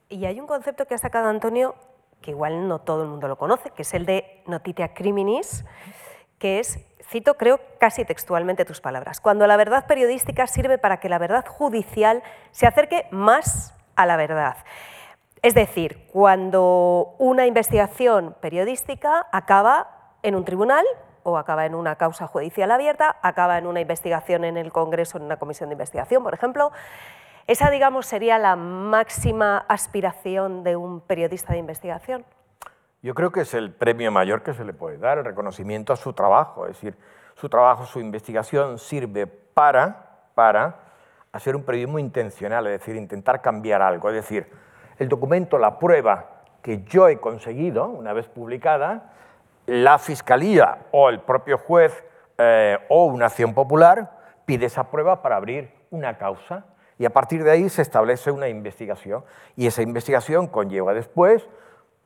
[0.10, 1.76] Y hay un concepto que ha sacado Antonio
[2.22, 5.66] que igual no todo el mundo lo conoce, que es el de notitia criminis,
[6.38, 11.10] que es, cito creo casi textualmente tus palabras, cuando la verdad periodística sirve para que
[11.10, 12.22] la verdad judicial
[12.52, 14.58] se acerque más a la verdad.
[15.42, 20.86] Es decir, cuando una investigación periodística acaba en un tribunal
[21.24, 25.24] o acaba en una causa judicial abierta, acaba en una investigación en el Congreso, en
[25.24, 26.72] una comisión de investigación, por ejemplo,
[27.48, 32.24] esa, digamos, sería la máxima aspiración de un periodista de investigación.
[33.02, 35.96] Yo creo que es el premio mayor que se le puede dar, el reconocimiento a
[35.96, 36.68] su trabajo.
[36.68, 36.96] Es decir,
[37.36, 40.76] su trabajo, su investigación sirve para, para
[41.32, 44.10] hacer un periodismo intencional, es decir, intentar cambiar algo.
[44.10, 44.48] Es decir,
[45.00, 49.14] el documento, la prueba que yo he conseguido, una vez publicada,
[49.72, 52.04] la fiscalía o el propio juez
[52.38, 56.66] eh, o una acción popular pide esa prueba para abrir una causa
[57.00, 59.24] y a partir de ahí se establece una investigación
[59.56, 61.48] y esa investigación conlleva después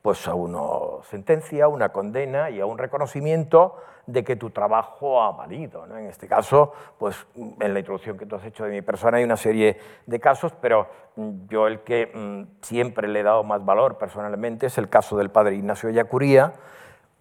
[0.00, 5.32] pues a una sentencia, una condena y a un reconocimiento de que tu trabajo ha
[5.32, 5.88] valido.
[5.88, 5.98] ¿no?
[5.98, 9.24] En este caso, pues en la introducción que tú has hecho de mi persona hay
[9.24, 9.76] una serie
[10.06, 14.66] de casos, pero mm, yo el que mm, siempre le he dado más valor personalmente
[14.66, 16.52] es el caso del padre Ignacio Yacuría,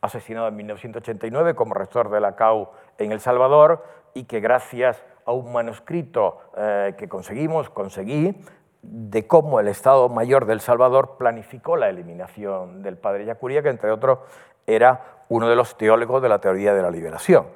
[0.05, 5.31] asesinado en 1989 como rector de la CAU en El Salvador y que gracias a
[5.31, 8.35] un manuscrito eh, que conseguimos, conseguí,
[8.81, 13.91] de cómo el Estado Mayor del Salvador planificó la eliminación del padre Yacuría, que entre
[13.91, 14.19] otros
[14.67, 17.47] era uno de los teólogos de la teoría de la liberación.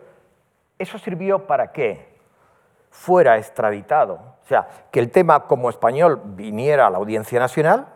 [0.78, 2.18] ¿Eso sirvió para que
[2.90, 4.14] fuera extraditado?
[4.44, 7.88] O sea, que el tema como español viniera a la Audiencia Nacional,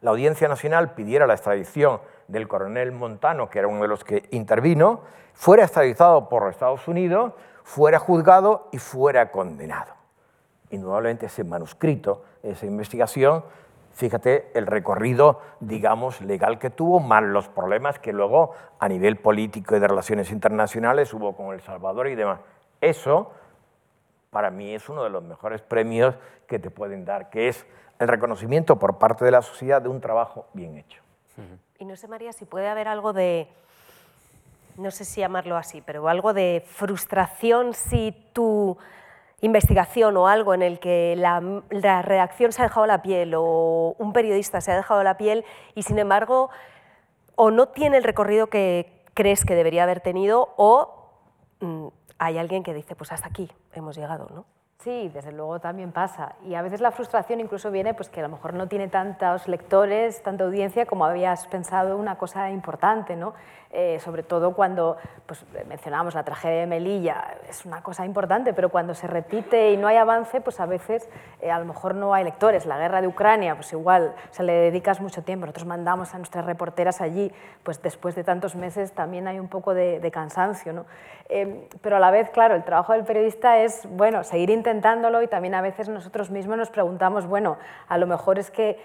[0.00, 4.28] la Audiencia Nacional pidiera la extradición del coronel Montano, que era uno de los que
[4.30, 5.00] intervino,
[5.34, 9.94] fuera extraditado por Estados Unidos, fuera juzgado y fuera condenado.
[10.70, 13.44] Indudablemente ese manuscrito, esa investigación,
[13.92, 19.76] fíjate el recorrido, digamos, legal que tuvo, más los problemas que luego a nivel político
[19.76, 22.40] y de relaciones internacionales hubo con El Salvador y demás.
[22.80, 23.32] Eso,
[24.30, 26.14] para mí, es uno de los mejores premios
[26.46, 27.66] que te pueden dar, que es
[27.98, 31.02] el reconocimiento por parte de la sociedad de un trabajo bien hecho.
[31.78, 33.48] Y no sé, María, si puede haber algo de,
[34.76, 38.78] no sé si llamarlo así, pero algo de frustración si tu
[39.40, 41.40] investigación o algo en el que la,
[42.02, 45.82] redacción se ha dejado la piel o un periodista se ha dejado la piel y
[45.82, 46.48] sin embargo
[47.34, 51.10] o no tiene el recorrido que crees que debería haber tenido o
[51.60, 54.46] mm, hay alguien que dice, pues hasta aquí hemos llegado, ¿no?
[54.78, 56.36] Sí, desde luego también pasa.
[56.44, 59.48] Y a veces la frustración incluso viene pues que a lo mejor no tiene tantos
[59.48, 63.34] lectores, tanta audiencia como habías pensado una cosa importante, ¿no?
[63.72, 68.68] Eh, sobre todo cuando pues, mencionamos la tragedia de Melilla, es una cosa importante, pero
[68.70, 71.08] cuando se repite y no hay avance, pues a veces
[71.40, 72.64] eh, a lo mejor no hay lectores.
[72.64, 76.46] La guerra de Ucrania, pues igual, se le dedicas mucho tiempo, nosotros mandamos a nuestras
[76.46, 77.32] reporteras allí,
[77.64, 80.86] pues después de tantos meses también hay un poco de, cansancio, ¿no?
[81.28, 85.28] Eh, pero a la vez, claro, el trabajo del periodista es, bueno, seguir intentándolo y
[85.28, 88.80] también a veces nosotros mismos nos preguntamos, bueno, a lo mejor es que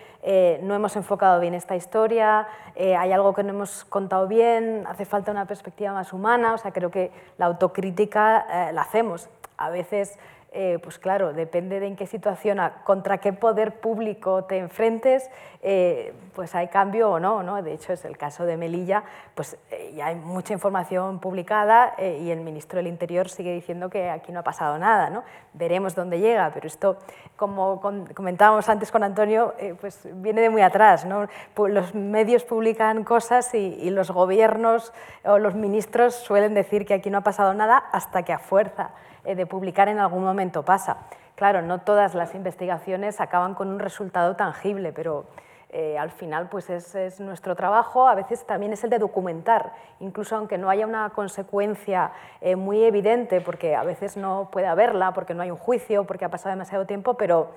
[0.61, 5.31] no hemos enfocado bien esta historia, hay algo que no hemos contado bien, hace falta
[5.31, 9.27] una perspectiva más humana, o sea, creo que la autocrítica eh, la hacemos.
[9.57, 10.19] A veces
[10.53, 15.29] eh, pues claro, depende de en qué situación, contra qué poder público te enfrentes,
[15.61, 17.61] eh, pues hay cambio o no, no.
[17.61, 19.01] De hecho, es el caso de Melilla,
[19.33, 24.09] pues eh, ya hay mucha información publicada y el ministro del Interior sigue diciendo que
[24.09, 25.23] aquí no ha pasado nada, ¿no?
[25.53, 26.97] Veremos dónde llega, pero esto,
[27.37, 27.79] como
[28.13, 31.07] comentábamos antes con Antonio, pues viene de muy atrás.
[31.55, 34.91] Los medios publican cosas y los gobiernos
[35.23, 38.91] o los ministros suelen decir que aquí no ha pasado nada hasta que a fuerza
[39.23, 40.97] eh, de publicar en algún momento pasa.
[41.35, 45.25] Claro, no todas las investigaciones acaban con un resultado tangible, pero
[45.69, 50.35] eh, al final pues es, nuestro trabajo, a veces también es el de documentar, incluso
[50.35, 55.33] aunque no haya una consecuencia eh, muy evidente, porque a veces no puede haberla, porque
[55.33, 57.49] no hay un juicio, porque ha pasado demasiado tiempo, pero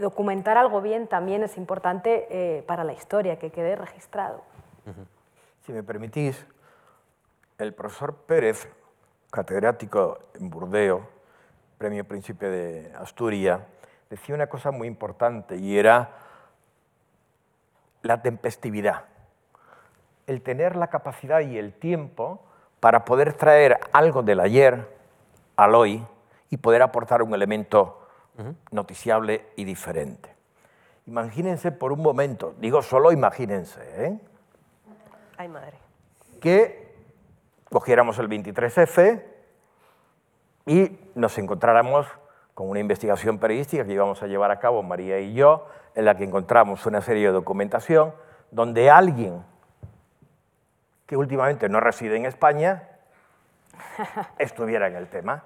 [0.00, 4.42] documentar algo bien también es importante para la historia, que quede registrado.
[5.60, 6.44] Si me permitís,
[7.58, 8.68] el profesor Pérez
[9.36, 11.02] catedrático en Burdeos,
[11.76, 13.60] Premio Príncipe de Asturias,
[14.08, 16.10] decía una cosa muy importante y era
[18.00, 19.04] la tempestividad.
[20.26, 22.40] El tener la capacidad y el tiempo
[22.80, 24.88] para poder traer algo del ayer
[25.56, 26.02] al hoy
[26.48, 28.08] y poder aportar un elemento
[28.70, 30.34] noticiable y diferente.
[31.06, 34.18] Imagínense por un momento, digo solo imagínense, ¿eh?
[35.36, 35.76] Ay, madre.
[36.40, 36.85] que
[37.70, 39.22] cogiéramos el 23F
[40.66, 42.06] y nos encontráramos
[42.54, 46.16] con una investigación periodística que íbamos a llevar a cabo María y yo, en la
[46.16, 48.14] que encontramos una serie de documentación
[48.50, 49.44] donde alguien
[51.06, 52.88] que últimamente no reside en España
[54.38, 55.44] estuviera en el tema.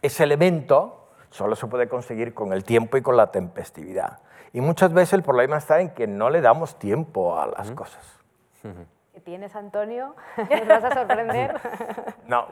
[0.00, 4.20] Ese elemento solo se puede conseguir con el tiempo y con la tempestividad.
[4.52, 8.02] Y muchas veces el problema está en que no le damos tiempo a las cosas
[9.20, 10.14] tienes, Antonio?
[10.36, 11.60] ¿Nos vas a sorprender?
[12.26, 12.46] No.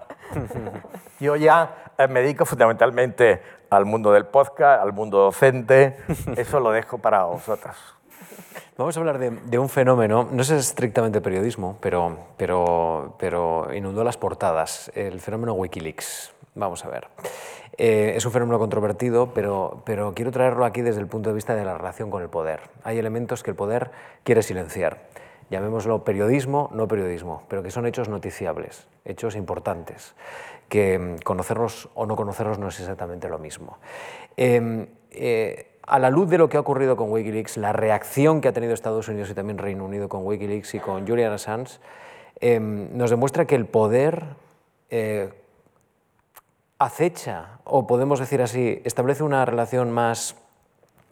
[1.20, 5.96] Yo ya eh, me dedico fundamentalmente al mundo del podcast, al mundo docente.
[6.36, 7.76] Eso lo dejo para vosotras.
[8.76, 14.16] Vamos a hablar de, un fenómeno, no es estrictamente periodismo, pero, pero, pero inundó las
[14.16, 16.32] portadas, el fenómeno Wikileaks.
[16.54, 17.08] Vamos a ver.
[17.78, 21.54] Eh, es un fenómeno controvertido, pero, pero quiero traerlo aquí desde el punto de vista
[21.54, 22.60] de la relación con el poder.
[22.82, 23.90] Hay elementos que el poder
[24.24, 24.98] quiere silenciar
[25.50, 30.14] llamémoslo periodismo, no periodismo, pero que son hechos noticiables, hechos importantes,
[30.68, 33.78] que mm, conocerlos o no conocerlos no es exactamente lo mismo.
[34.36, 38.48] Em, eh, a la luz de lo que ha ocurrido con Wikileaks, la reacción que
[38.48, 41.80] ha tenido Estados Unidos y también Reino Unido con Wikileaks y con Julian Assange,
[42.38, 44.24] em, nos demuestra que el poder
[44.88, 45.30] eh,
[46.78, 50.34] acecha, o podemos decir así, establece una relación más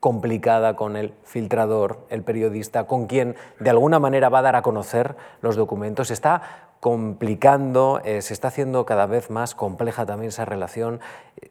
[0.01, 4.63] complicada con el filtrador, el periodista, con quien de alguna manera va a dar a
[4.63, 6.11] conocer los documentos.
[6.11, 11.01] Está complicando, eh, se está haciendo cada vez más compleja también esa relación,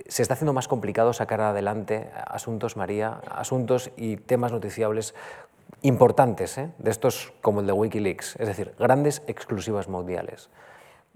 [0.08, 5.14] se está haciendo más complicado sacar adelante asuntos, María, asuntos y temas noticiables
[5.82, 6.72] importantes, ¿eh?
[6.78, 10.50] de estos como el de Wikileaks, es decir, grandes exclusivas mundiales.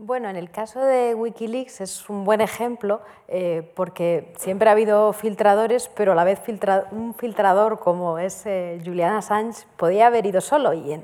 [0.03, 5.13] Bueno, en el caso de Wikileaks es un buen ejemplo eh, porque siempre ha habido
[5.13, 6.41] filtradores, pero a la vez
[6.89, 8.43] un filtrador como es
[8.83, 11.03] Julian Assange podía haber ido solo y en,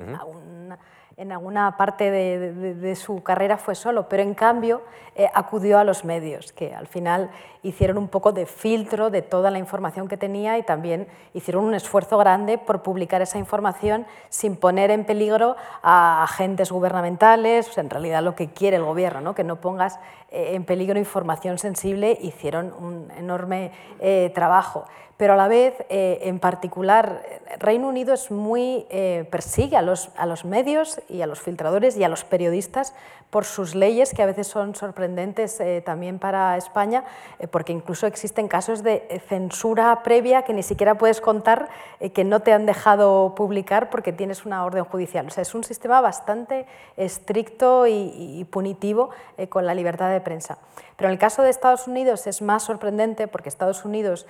[1.17, 4.83] en alguna parte de, su carrera fue solo, pero en cambio
[5.15, 7.31] eh, acudió a los medios, que al final
[7.63, 11.73] hicieron un poco de filtro de toda la información que tenía y también hicieron un
[11.73, 18.21] esfuerzo grande por publicar esa información sin poner en peligro a agentes gubernamentales, en realidad
[18.21, 19.33] lo que quiere el gobierno, ¿no?
[19.33, 19.99] que no pongas
[20.29, 24.85] eh, en peligro información sensible, hicieron un enorme eh, trabajo
[25.17, 27.23] pero a la vez, eh, en particular,
[27.57, 31.97] Reino Unido es muy, eh, persigue a los, a los medios y a los filtradores
[31.97, 32.93] y a los periodistas
[33.31, 37.03] por sus leyes, que a veces son sorprendentes eh, también para España,
[37.51, 41.67] porque incluso existen casos de censura previa que ni siquiera puedes contar,
[42.13, 45.27] que no te han dejado publicar porque tienes una orden judicial.
[45.27, 49.09] O sea, es un sistema bastante estricto y, y punitivo
[49.49, 50.57] con la libertad de prensa.
[50.95, 54.25] Pero en el caso de Estados Unidos es más sorprendente porque Estados Unidos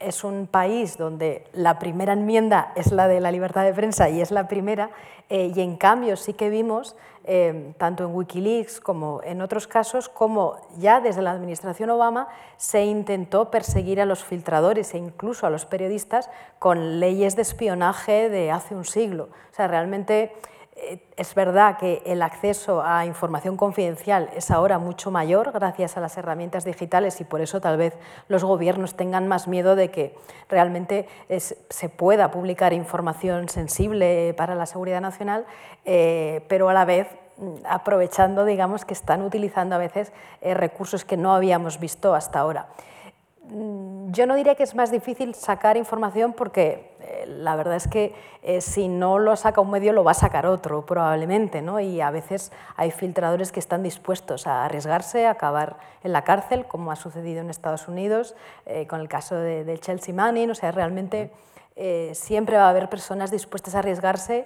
[0.00, 4.20] es un país donde la primera enmienda es la de la libertad de prensa y
[4.20, 4.90] es la primera,
[5.28, 10.08] eh, y en cambio sí que vimos, eh, tanto en Wikileaks como en otros casos,
[10.08, 15.50] como ya desde la administración Obama se intentó perseguir a los filtradores e incluso a
[15.50, 19.28] los periodistas con leyes de espionaje de hace un siglo.
[19.52, 20.32] O sea, realmente
[21.16, 26.16] es verdad que el acceso a información confidencial es ahora mucho mayor gracias a las
[26.16, 27.96] herramientas digitales y por eso tal vez
[28.28, 30.14] los gobiernos tengan más miedo de que
[30.48, 35.44] realmente se pueda publicar información sensible para la seguridad nacional,
[35.84, 41.04] eh, pero a la vez mm, aprovechando digamos, que están utilizando a veces eh, recursos
[41.04, 42.68] que no habíamos visto hasta ahora.
[43.44, 46.89] Mm, yo no diría que es más difícil sacar información porque eh,
[47.26, 50.46] la verdad es que eh, si no lo saca un medio lo va a sacar
[50.46, 51.80] otro probablemente, ¿no?
[51.80, 56.66] y a veces hay filtradores que están dispuestos a arriesgarse, a acabar en la cárcel,
[56.66, 58.34] como ha sucedido en Estados Unidos
[58.66, 61.30] eh, con el caso de, Chelsea Manning, o sea, realmente
[62.12, 64.44] siempre va a haber personas dispuestas a arriesgarse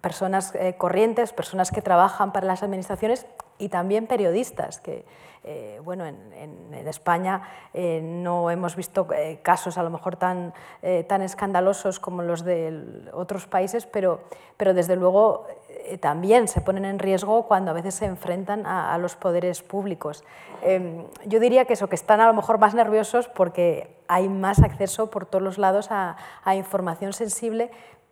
[0.00, 3.26] personas corrientes, personas que trabajan para las administraciones
[3.58, 5.04] y también periodistas que,
[5.44, 6.18] eh, bueno, en,
[6.88, 7.42] España
[7.74, 10.54] eh, no hemos visto eh, casos a lo mejor tan,
[11.06, 14.20] tan escandalosos como los de otros países, pero,
[14.56, 15.46] pero desde luego
[16.00, 20.24] también se ponen en riesgo cuando a veces se enfrentan a, los poderes públicos.
[20.62, 24.62] Em, yo diría que eso, que están a lo mejor más nerviosos porque hay más
[24.62, 26.16] acceso por todos los lados a
[26.54, 27.70] información sensible,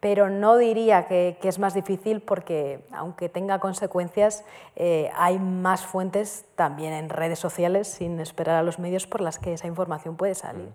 [0.09, 4.45] pero no diría que, es más difícil porque, aunque tenga consecuencias,
[4.77, 9.41] eh, hay más fuentes también en redes sociales, sin esperar a los medios, por las
[9.41, 10.69] que esa información puede salir.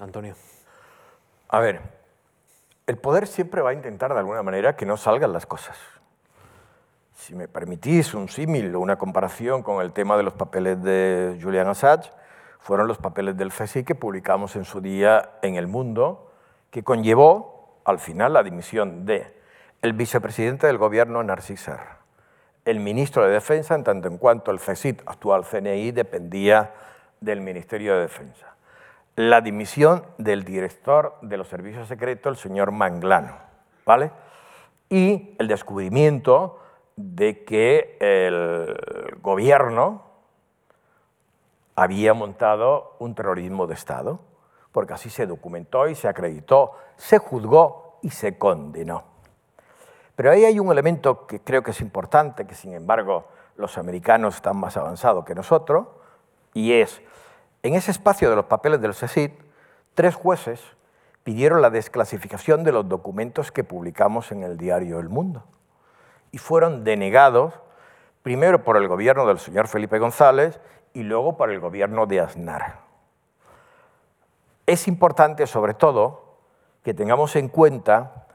[0.00, 0.36] Antonio.
[1.48, 1.80] A ver,
[2.86, 5.76] el poder siempre va a intentar de alguna manera que no salgan las cosas.
[7.16, 11.36] Si me permitís un símil o una comparación con el tema de los papeles de
[11.42, 12.12] Julian Assange,
[12.60, 16.30] fueron los papeles del CSI que publicamos en su día en El Mundo,
[16.70, 17.57] que conllevó
[17.88, 19.34] al final la dimisión de
[19.80, 21.70] el vicepresidente del gobierno Narcís
[22.66, 26.74] el ministro de Defensa, en tanto en cuanto el CSIT, actual CNI, dependía
[27.18, 28.56] del Ministerio de Defensa.
[29.16, 33.36] La dimisión del director de los servicios secretos, el señor Manglano,
[33.86, 34.10] ¿vale?
[34.90, 36.60] Y el descubrimiento
[36.96, 40.02] de que el gobierno
[41.74, 44.20] había montado un terrorismo de Estado
[44.78, 49.02] porque así se documentó y se acreditó, se juzgó y se condenó.
[50.14, 54.36] Pero ahí hay un elemento que creo que es importante, que sin embargo los americanos
[54.36, 55.88] están más avanzados que nosotros,
[56.54, 57.02] y es,
[57.64, 59.32] en ese espacio de los papeles del CSID,
[59.94, 60.62] tres jueces
[61.24, 65.42] pidieron la desclasificación de los documentos que publicamos en el diario El Mundo.
[66.30, 67.52] Y fueron denegados
[68.22, 70.60] primero por el gobierno del señor Felipe González
[70.92, 72.87] y luego por el gobierno de Aznar.
[74.68, 76.36] Es importante, sobre todo,
[76.82, 78.26] que tengamos en cuenta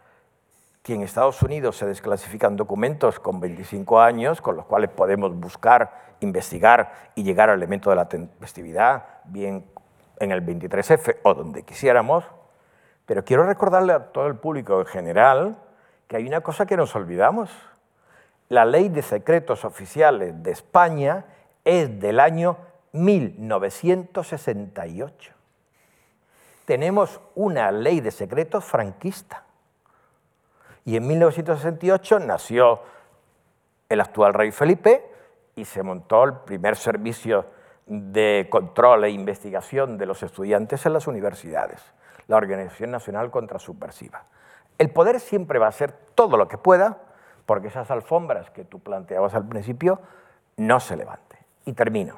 [0.82, 6.16] que en Estados Unidos se desclasifican documentos con 25 años, con los cuales podemos buscar,
[6.22, 9.64] investigar y llegar al elemento de la tempestividad, bien
[10.20, 12.24] en el 23F o donde quisiéramos,
[13.06, 15.56] Pero quiero recordarle a todo el público en general
[16.08, 17.52] que hay una cosa que nos olvidamos.
[18.50, 21.26] La ley de secretos oficiales de España
[21.64, 22.58] es del año
[22.94, 25.43] 1968.
[26.66, 29.43] Tenemos una ley de secretos franquista.
[30.86, 32.82] Y en 1968 nació
[33.89, 35.09] el actual rey Felipe
[35.55, 37.45] y se montó el primer servicio
[37.86, 41.82] de control e investigación de los estudiantes en las universidades,
[42.28, 44.24] la Organización Nacional Contrasubversiva.
[44.78, 46.97] El poder siempre va a hacer todo lo que pueda
[47.45, 49.99] porque esas alfombras que tú planteabas al principio
[50.57, 51.39] no se levanten.
[51.66, 52.16] Y termino.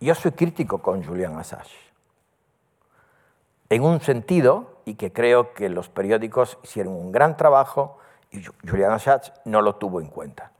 [0.00, 1.83] Yo soy crítico con Julian Assange.
[3.70, 7.98] En un sentido, y que creo que los periódicos hicieron un gran trabajo
[8.30, 10.50] y Julian Assange no lo tuvo en cuenta.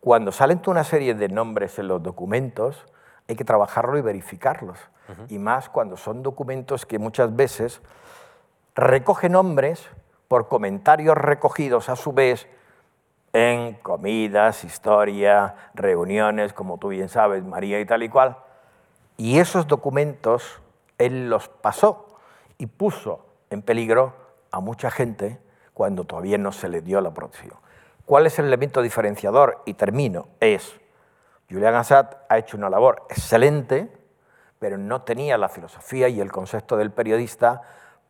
[0.00, 2.86] Cuando salen toda una serie de nombres en los documentos,
[3.28, 4.78] hay que trabajarlo y verificarlos.
[5.28, 7.80] Y más cuando son documentos que muchas veces
[8.74, 9.86] recogen nombres
[10.26, 12.48] por comentarios recogidos a su vez
[13.32, 18.38] en comidas, historia, reuniones, como tú bien sabes, María y tal y cual.
[19.16, 20.60] Y esos documentos
[20.98, 22.11] él los pasó
[22.58, 24.14] y puso en peligro
[24.50, 25.40] a mucha gente
[25.74, 27.56] cuando todavía no se le dio la protección.
[28.04, 29.62] ¿Cuál es el elemento diferenciador?
[29.64, 30.80] Y termino, es,
[31.50, 33.90] Julian Assad ha hecho una labor excelente,
[34.58, 37.62] pero no tenía la filosofía y el concepto del periodista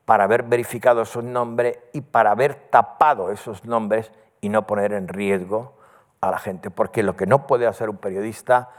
[0.04, 5.08] para haber verificado esos nombres y para haber tapado esos nombres y no poner en
[5.08, 5.74] riesgo
[6.20, 8.70] a la gente, porque lo que no puede hacer un periodista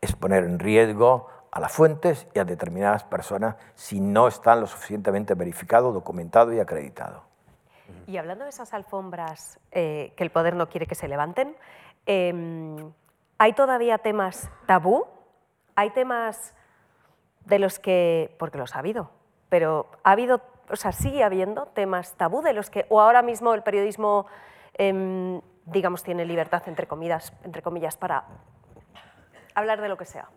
[0.00, 4.66] es poner en riesgo a las fuentes y a determinadas personas si no están lo
[4.66, 7.22] suficientemente verificado, documentado y acreditado.
[8.06, 11.54] Y hablando de esas alfombras eh, que el poder no quiere que se levanten,
[12.06, 12.92] em,
[13.38, 15.06] ¿hay todavía temas tabú?
[15.76, 16.54] ¿Hay temas
[17.44, 19.10] de los que, porque los ha habido,
[19.50, 20.40] pero ha habido,
[20.70, 24.26] o sea, sigue habiendo temas tabú de los que, o ahora mismo el periodismo,
[24.74, 28.24] em, digamos, tiene libertad, entre comillas, entre comillas, para
[29.54, 30.28] hablar de lo que sea?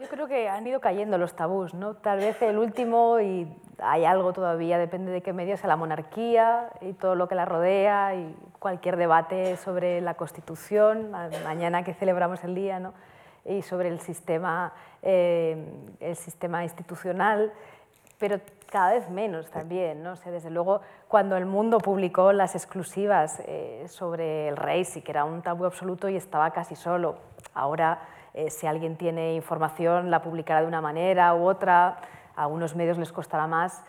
[0.00, 1.94] Yo creo que han ido cayendo los tabús, ¿no?
[1.94, 6.70] Tal vez el último, y hay algo todavía, depende de qué medios, es la monarquía
[6.82, 11.10] y todo lo que la rodea y cualquier debate sobre la Constitución,
[11.44, 12.92] mañana que celebramos el día, ¿no?
[13.44, 14.72] y sobre el sistema,
[15.02, 15.56] eh,
[16.00, 17.52] el sistema institucional,
[18.18, 18.40] pero
[18.70, 20.02] cada vez menos también.
[20.02, 20.12] ¿no?
[20.12, 25.12] O desde luego, cuando el mundo publicó las exclusivas eh, sobre el rey, sí que
[25.12, 27.16] era un tabú absoluto y estaba casi solo.
[27.54, 28.00] Ahora
[28.36, 31.96] eh, si alguien tiene información la publicará de una manera u otra,
[32.36, 33.82] a algunos medios les costará más,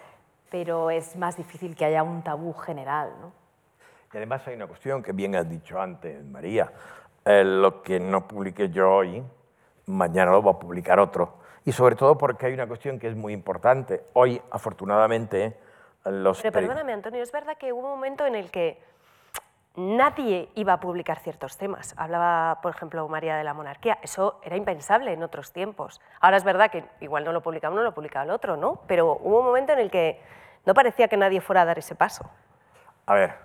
[0.50, 3.12] pero es más difícil que haya un tabú general.
[3.20, 3.34] ¿no?
[4.14, 6.72] Y además hay una cuestión que bien has dicho antes, María,
[7.26, 9.22] eh, lo que no publique yo hoy,
[9.86, 11.40] mañana lo va a publicar otro.
[11.66, 14.06] Y sobre todo porque hay una cuestión que es muy importante.
[14.14, 15.58] Hoy, afortunadamente,
[16.06, 16.42] los...
[16.42, 18.82] Pero perdóname, Antonio, es verdad que hubo un momento en el que
[19.78, 21.94] nadie iba a publicar ciertos temas.
[21.98, 24.00] Hablaba, por ejemplo, María de la monarquía.
[24.02, 26.02] Eso era impensable en otros tiempos.
[26.20, 28.82] Ahora es verdad que igual no lo publicaba uno, lo publicaba el otro, ¿no?
[28.88, 30.20] Pero hubo un momento en el que
[30.66, 32.30] no parecía que nadie fuera a dar ese paso.
[33.06, 33.36] A ver,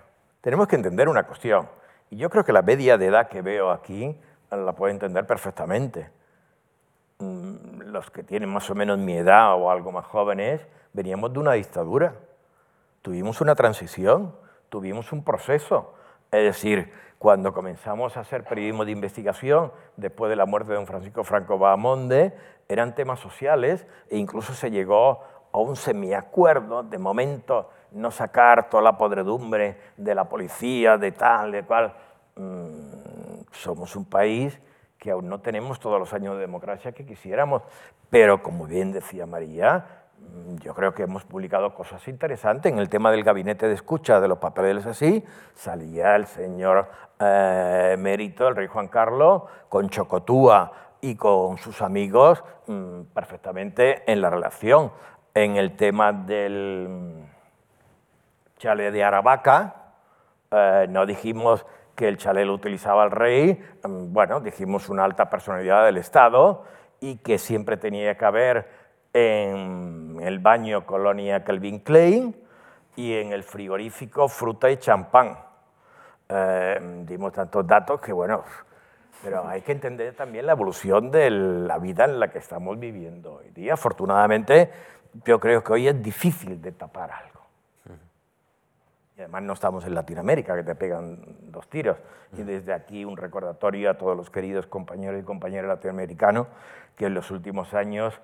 [0.41, 1.69] tenemos que entender una cuestión.
[2.09, 4.19] Y yo creo que la media de edad que veo aquí
[4.49, 6.09] la puede entender perfectamente.
[7.19, 11.39] Mm, los que tienen más o menos mi edad o algo más jóvenes, veníamos de
[11.39, 12.15] una dictadura.
[13.03, 14.35] Tuvimos una transición,
[14.69, 15.93] tuvimos un proceso
[16.37, 20.87] es decir, cuando comenzamos a hacer periodismo de investigación, después de la muerte de don
[20.87, 22.33] Francisco Franco Bahamonde,
[22.67, 25.21] eran temas sociales e incluso se llegó
[25.51, 31.51] a un semiacuerdo, de momento no sacar toda la podredumbre de la policía, de tal,
[31.51, 31.93] de cual.
[32.35, 33.13] Mm,
[33.53, 34.59] somos un país
[34.97, 37.61] que aún no tenemos todos los años de democracia que quisiéramos,
[38.09, 40.02] pero como bien decía María,
[40.61, 42.71] yo creo que hemos publicado cosas interesantes.
[42.71, 47.95] En el tema del gabinete de escucha de los papeles así, salía el señor eh,
[47.97, 50.71] Mérito, el rey Juan Carlos, con Chocotúa
[51.01, 54.91] y con sus amigos mm, perfectamente en la relación.
[55.33, 57.23] En el tema del mm,
[58.57, 59.75] chale de Aravaca,
[60.51, 61.65] eh, no dijimos
[61.95, 66.63] que el chale lo utilizaba el rey, bueno, dijimos una alta personalidad del Estado
[66.99, 68.82] y que siempre tenía que haber
[69.13, 72.35] en el baño Colonia Calvin Klein
[72.95, 75.37] y en el frigorífico fruta y champán.
[76.27, 78.43] Eh, dimos tantos datos que, bueno,
[79.23, 83.35] pero hay que entender también la evolución de la vida en la que estamos viviendo
[83.35, 83.73] hoy día.
[83.73, 84.71] Afortunadamente,
[85.25, 87.33] yo creo que hoy es difícil de tapar algo.
[89.15, 91.19] Y además no estamos en Latinoamérica, que te pegan
[91.51, 91.97] dos tiros.
[92.35, 96.47] Y desde aquí un recordatorio a todos los queridos compañeros y compañeras latinoamericanos
[96.97, 98.19] que en los últimos años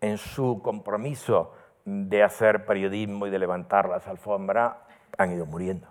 [0.00, 1.52] en su compromiso
[1.84, 4.74] de hacer periodismo y de levantar las alfombras
[5.18, 5.88] han ido muriendo.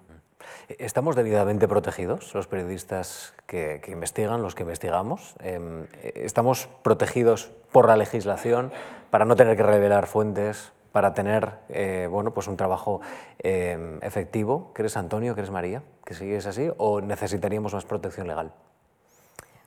[0.67, 5.35] ¿Estamos debidamente protegidos los periodistas que, investigan, los que investigamos?
[5.39, 8.71] Eh, ¿Estamos protegidos por la legislación
[9.09, 13.01] para no tener que revelar fuentes, para tener eh, bueno, pues un trabajo
[13.39, 14.71] eh, efectivo?
[14.73, 15.35] ¿Crees, Antonio?
[15.35, 15.83] ¿Crees, María?
[16.05, 16.69] ¿Que sigues así?
[16.77, 18.53] ¿O necesitaríamos más protección legal?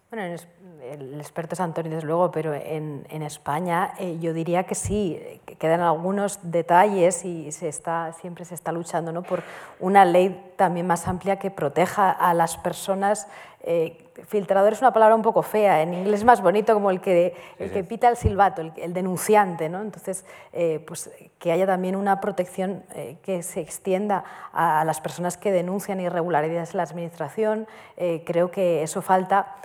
[0.09, 0.37] Bueno,
[0.83, 5.21] el experto es Antonio, desde luego, pero en, en España eh, yo diría que sí,
[5.45, 9.25] que quedan algunos detalles y se está, siempre se está luchando ¿no?
[9.25, 9.43] por
[9.81, 13.27] una ley también más amplia que proteja a las personas.
[13.69, 13.99] Eh,
[14.29, 17.73] filtrador es una palabra un poco fea, en inglés más bonito como el que, el
[17.73, 19.69] que pita el silbato, el, el denunciante.
[19.69, 19.83] ¿no?
[19.83, 25.01] Entonces, eh, pues que haya también una protección eh, que se extienda a, a, las
[25.01, 27.67] personas que denuncian irregularidades en la administración.
[28.25, 29.57] Creo que eso falta.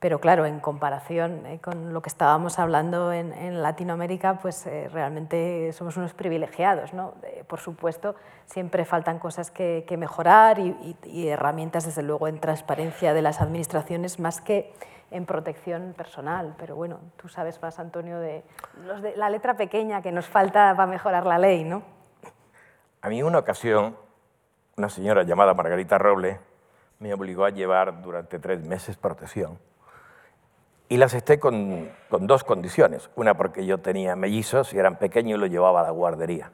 [0.00, 4.88] Pero claro, en comparación eh, con lo que estábamos hablando en, en Latinoamérica, pues eh,
[4.92, 6.92] realmente somos unos privilegiados.
[6.92, 7.14] ¿no?
[7.24, 8.14] Eh, por supuesto,
[8.46, 13.22] siempre faltan cosas que, que mejorar y, y, y, herramientas, desde luego, en transparencia de
[13.22, 14.72] las administraciones, más que
[15.10, 16.54] en protección personal.
[16.58, 18.44] Pero bueno, tú sabes más, Antonio, de,
[18.86, 21.64] los de la letra pequeña que nos falta para mejorar la ley.
[21.64, 21.82] ¿no?
[23.02, 23.96] A mí una ocasión,
[24.76, 26.38] una señora llamada Margarita Roble
[27.00, 29.58] me obligó a llevar durante tres meses protección
[30.88, 33.10] y las acepté con, con, dos condiciones.
[33.14, 36.52] Una porque yo tenía mellizos y eran pequeños y los llevaba a la guardería.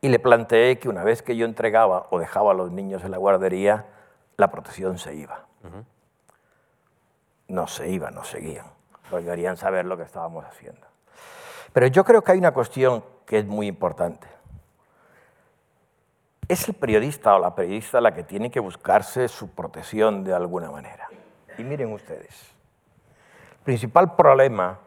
[0.00, 3.10] Y le planteé que una vez que yo entregaba o dejaba a los niños en
[3.10, 3.86] la guardería,
[4.36, 5.46] la protección se iba.
[5.64, 5.84] Uh -huh.
[7.48, 8.66] No se iba, no seguían.
[9.10, 10.86] Porque querían saber lo que estábamos haciendo.
[11.72, 14.28] Pero yo creo que hay una cuestión que es muy importante.
[16.46, 20.70] Es el periodista o la periodista la que tiene que buscarse su protección de alguna
[20.70, 21.08] manera.
[21.56, 22.53] Y miren ustedes,
[23.64, 24.78] principal problema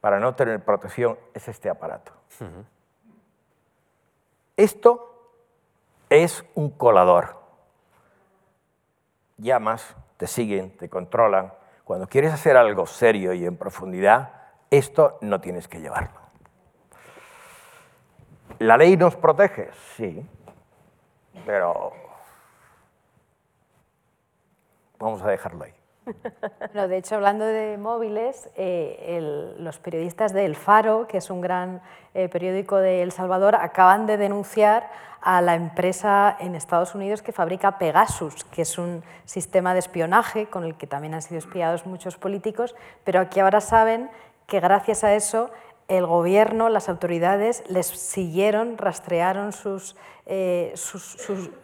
[0.00, 2.12] para no tener protección es este aparato.
[2.40, 2.64] Uh -huh.
[4.56, 5.12] Esto
[6.10, 7.40] es un colador.
[9.38, 11.52] Llamas, te siguen, te controlan.
[11.84, 14.32] Cuando quieres hacer algo serio y en profundidad,
[14.70, 16.20] esto no tienes que llevarlo.
[18.58, 19.70] ¿La ley nos protege?
[19.96, 20.24] Sí,
[21.44, 21.92] pero
[24.98, 25.74] vamos a dejarlo ahí.
[26.74, 31.40] No, de hecho, hablando de móviles, eh, los periodistas de El Faro, que es un
[31.40, 31.80] gran
[32.14, 34.90] eh, periódico de El Salvador, acaban de denunciar
[35.20, 40.46] a la empresa en Estados Unidos que fabrica Pegasus, que es un sistema de espionaje
[40.46, 42.74] con el que también han sido espiados muchos políticos,
[43.04, 44.10] pero aquí ahora saben
[44.46, 45.50] que gracias a eso
[45.98, 50.72] el gobierno, las autoridades les siguieron, rastrearon sus, eh,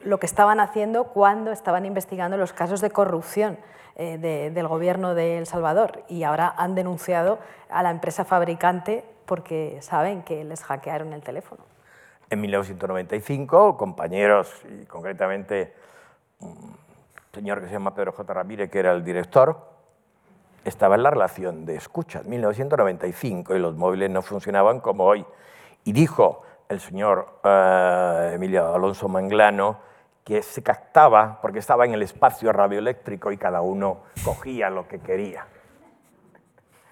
[0.05, 3.59] lo que estaban haciendo cuando estaban investigando los casos de corrupción
[3.97, 7.39] eh, de, del gobierno de El Salvador y ahora han denunciado
[7.71, 11.65] a la empresa fabricante porque saben que les hackearon el teléfono.
[12.29, 15.73] En 1995, compañeros, y concretamente
[16.41, 16.77] un
[17.33, 18.35] señor que se llama Pedro J.
[18.35, 19.78] Ramírez, que era el director,
[20.69, 25.25] estaba en la relación de escucha, 1995, y los móviles no funcionaban como hoy.
[25.85, 29.81] Y dijo el señor uh, Emilio Alonso Manglano
[30.25, 34.99] que se captaba porque estaba en el espacio radioeléctrico y cada uno cogía lo que
[34.99, 35.47] quería.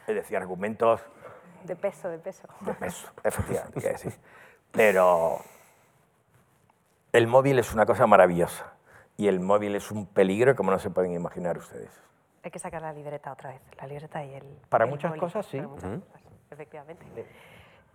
[0.07, 1.03] Es decir, argumentos...
[1.64, 2.49] De peso, de peso.
[2.61, 4.18] De peso, efectivamente.
[4.72, 5.41] Pero
[7.12, 8.72] el móvil es una cosa maravillosa
[9.18, 11.91] y el móvil es un peligro como no se pueden imaginar ustedes.
[12.47, 14.44] Hay que sacar la libreta otra vez, la libreta y el...
[14.68, 15.57] Para el muchas cosas, sí.
[15.57, 16.12] Para muchas uh -huh.
[16.12, 16.22] cosas,
[16.53, 17.05] efectivamente.
[17.12, 17.22] Sí.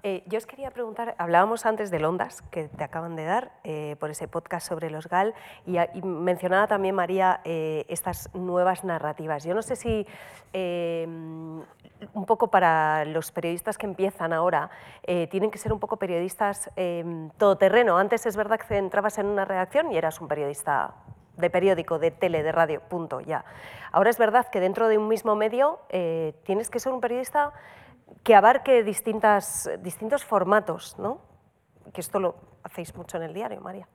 [0.03, 3.95] Eh, yo os quería preguntar, hablábamos antes del Ondas que te acaban de dar eh,
[3.97, 5.33] por ese podcast sobre los GAL
[5.65, 9.45] y, y mencionaba también María eh, estas nuevas narrativas.
[9.45, 10.05] Yo no sé si
[10.51, 14.69] eh, un poco para los periodistas que empiezan ahora
[15.03, 17.97] eh, tienen que ser un poco periodistas eh, todoterreno.
[17.97, 20.93] Antes es verdad que entrabas en una redacción y eras un periodista
[21.37, 23.45] de periódico, de tele, de radio, punto, ya.
[23.91, 25.79] Ahora es verdad que dentro de un mismo medio
[26.43, 27.53] tienes que ser un periodista
[28.23, 31.19] que abarque distintas, distintos formatos, ¿no?
[31.93, 33.87] Que esto lo hacéis mucho en el diario, María.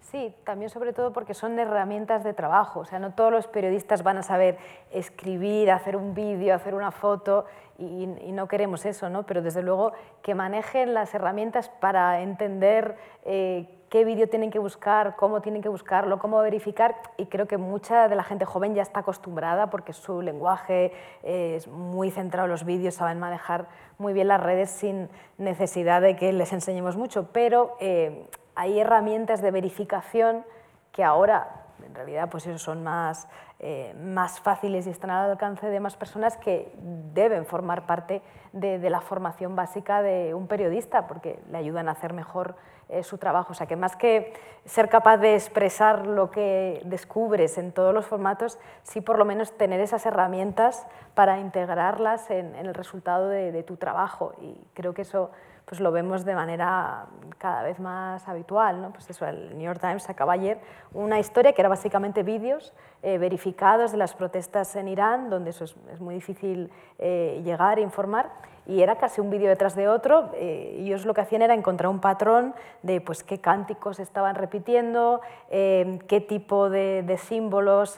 [0.00, 2.80] Sí, también sobre todo porque son herramientas de trabajo.
[2.80, 4.56] O sea, no todos los periodistas van a saber
[4.90, 7.46] escribir, hacer un vídeo, hacer una foto,
[7.78, 9.24] y, y, no queremos eso, ¿no?
[9.24, 9.92] Pero desde luego
[10.22, 15.68] que manejen las herramientas para entender eh, qué vídeo tienen que buscar, cómo tienen que
[15.68, 16.96] buscarlo, cómo verificar.
[17.16, 21.56] Y creo que mucha de la gente joven ya está acostumbrada porque su lenguaje eh,
[21.56, 23.66] es muy centrado en los vídeos, saben manejar
[23.98, 25.08] muy bien las redes sin
[25.38, 27.30] necesidad de que les enseñemos mucho.
[27.32, 30.44] Pero eh, hay herramientas de verificación
[30.92, 33.28] que ahora en realidad pues eso son más,
[33.58, 36.72] eh, más fáciles y están al alcance de más personas que
[37.12, 38.22] deben formar parte
[38.52, 42.56] de, de la formación básica de un periodista porque le ayudan a hacer mejor
[42.88, 43.52] eh, su trabajo.
[43.52, 44.32] O sea, que más que
[44.64, 49.52] ser capaz de expresar lo que descubres en todos los formatos, sí por lo menos
[49.56, 54.34] tener esas herramientas para integrarlas en, el resultado de, tu trabajo.
[54.40, 55.30] Y creo que eso
[55.66, 57.06] pues lo vemos de manera
[57.38, 58.80] cada vez más habitual.
[58.80, 58.92] ¿no?
[58.92, 60.58] Pues eso, el New York Times sacaba ayer
[60.94, 65.64] una historia que era básicamente vídeos eh, verificados de las protestas en Irán, donde eso
[65.64, 68.30] es, muy difícil eh, llegar e informar,
[68.64, 71.88] y era casi un vídeo detrás de otro eh, ellos lo que hacían era encontrar
[71.88, 77.96] un patrón de pues, qué cánticos estaban repitiendo, eh, qué tipo de, símbolos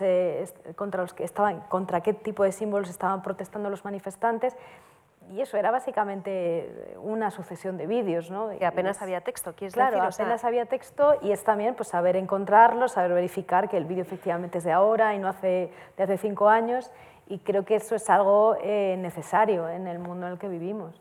[0.77, 4.57] contra, los que estaban, contra qué tipo de símbolos estaban protestando los manifestantes.
[5.31, 8.31] Y eso era básicamente una sucesión de vídeos.
[8.31, 8.53] ¿no?
[8.53, 10.23] Y apenas había texto, ¿quieres claro, decir?
[10.23, 14.59] apenas había texto y es también pues, saber encontrarlo, saber verificar que el vídeo efectivamente
[14.59, 16.91] es de ahora y no hace, de hace cinco años
[17.27, 21.01] y creo que eso es algo eh, necesario en el mundo en el que vivimos.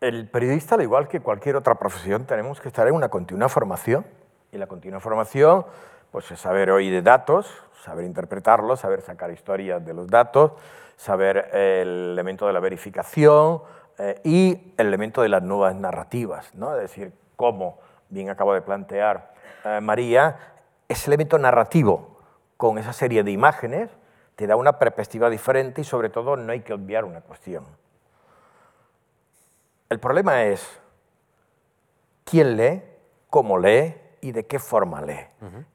[0.00, 4.04] El periodista, al igual que cualquier otra profesión, tenemos que estar en una continua formación.
[4.50, 5.64] Y la continua formación
[6.10, 10.52] pues, es saber oír de datos, saber interpretarlos, saber sacar historias de los datos,
[10.96, 13.62] saber el elemento de la verificación
[13.98, 16.54] eh, y el elemento de las nuevas narrativas.
[16.54, 16.74] ¿no?
[16.74, 17.78] Es decir, cómo,
[18.08, 19.34] bien acabo de plantear
[19.64, 20.36] eh, María,
[20.88, 22.18] ese elemento narrativo
[22.56, 23.90] con esa serie de imágenes
[24.36, 27.64] te da una perspectiva diferente y sobre todo no hay que obviar una cuestión.
[29.88, 30.80] El problema es
[32.24, 32.82] quién lee,
[33.28, 35.26] cómo lee y de qué forma lee.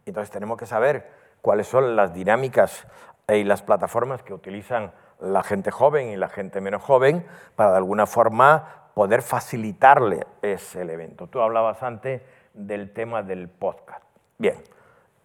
[0.05, 1.11] Entonces tenemos que saber
[1.41, 2.87] cuáles son las dinámicas
[3.27, 7.77] y las plataformas que utilizan la gente joven y la gente menos joven para de
[7.77, 11.27] alguna forma poder facilitarle ese evento.
[11.27, 12.21] Tú hablabas antes
[12.53, 14.03] del tema del podcast.
[14.37, 14.55] Bien,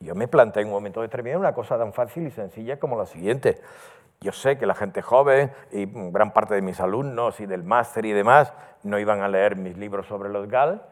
[0.01, 3.07] yo me planteé en un momento determinado una cosa tan fácil y sencilla como la
[3.07, 3.61] siguiente.
[4.21, 8.05] Yo sé que la gente joven y gran parte de mis alumnos y del máster
[8.05, 10.83] y demás no iban a leer mis libros sobre los GAL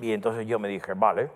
[0.00, 1.30] y entonces yo me dije, vale,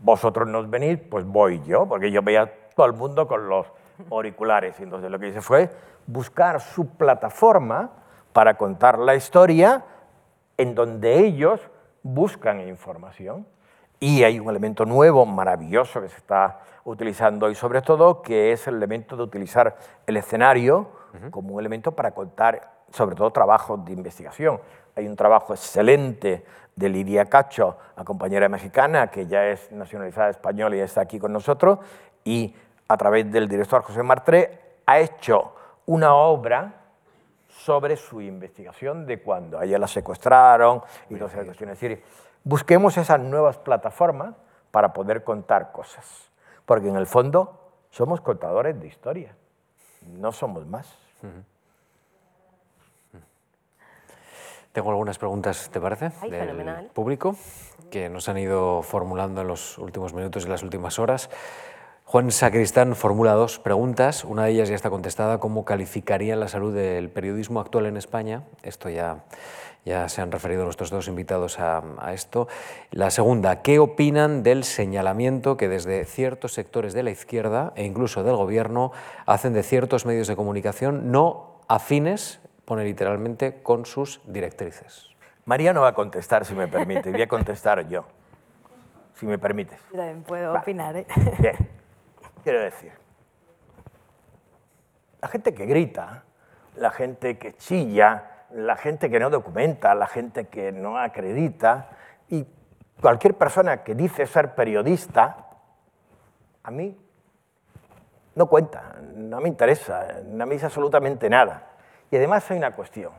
[0.00, 3.66] vosotros no venís, pues voy yo, porque yo veía todo el mundo con los
[4.10, 4.78] auriculares.
[4.80, 5.70] Entonces lo que hice fue
[6.06, 7.90] buscar su plataforma
[8.32, 9.84] para contar la historia
[10.56, 11.60] en donde ellos
[12.02, 13.46] buscan información.
[14.00, 18.66] Y hay un elemento nuevo, maravilloso, que se está utilizando hoy sobre todo, que es
[18.68, 19.76] el elemento de utilizar
[20.06, 20.90] el escenario
[21.30, 24.60] como un elemento para contar sobre todo trabajos de investigación.
[24.94, 26.44] Hay un trabajo excelente
[26.76, 31.32] de Lidia Cacho, la compañera mexicana, que ya es nacionalizada española y está aquí con
[31.32, 31.80] nosotros,
[32.24, 32.54] y
[32.88, 35.54] a través del director José Martré ha hecho
[35.86, 36.74] una obra
[37.48, 41.74] sobre su investigación de cuando a ella la secuestraron y todas esas cuestiones.
[41.74, 42.04] Es decir,
[42.44, 44.34] busquemos esas nuevas plataformas
[44.70, 46.30] para poder contar cosas,
[46.64, 49.34] porque en el fondo somos contadores de historia,
[50.06, 50.96] no somos más.
[54.72, 56.10] Tengo algunas preguntas, ¿te parece?
[56.28, 57.34] del público
[57.90, 61.30] que nos han ido formulando en los últimos minutos y las últimas horas.
[62.10, 64.24] Juan Sacristán formula dos preguntas.
[64.24, 65.40] Una de ellas ya está contestada.
[65.40, 68.44] ¿Cómo calificarían la salud del periodismo actual en España?
[68.62, 69.24] Esto ya
[69.84, 71.82] ya se han referido nuestros dos invitados a,
[72.14, 72.48] esto.
[72.92, 78.22] La segunda, ¿qué opinan del señalamiento que desde ciertos sectores de la izquierda e incluso
[78.22, 78.90] del Gobierno
[79.26, 85.10] hacen de ciertos medios de comunicación no afines, pone literalmente, con sus directrices?
[85.44, 88.06] María no va a contestar, si me permite, voy a contestar yo,
[89.12, 89.78] si me permites.
[89.90, 90.96] Yo también puedo opinar.
[90.96, 91.06] ¿eh?
[91.38, 91.56] Bien,
[92.48, 92.92] quiero decir,
[95.20, 96.24] la gente que grita,
[96.76, 101.90] la gente que chilla, la gente que no documenta, la gente que no acredita
[102.30, 102.46] y
[103.02, 105.46] cualquier persona que dice ser periodista,
[106.62, 106.98] a mí
[108.34, 111.72] no cuenta, no me interesa, no me dice absolutamente nada.
[112.10, 113.12] Y además hay una cuestión.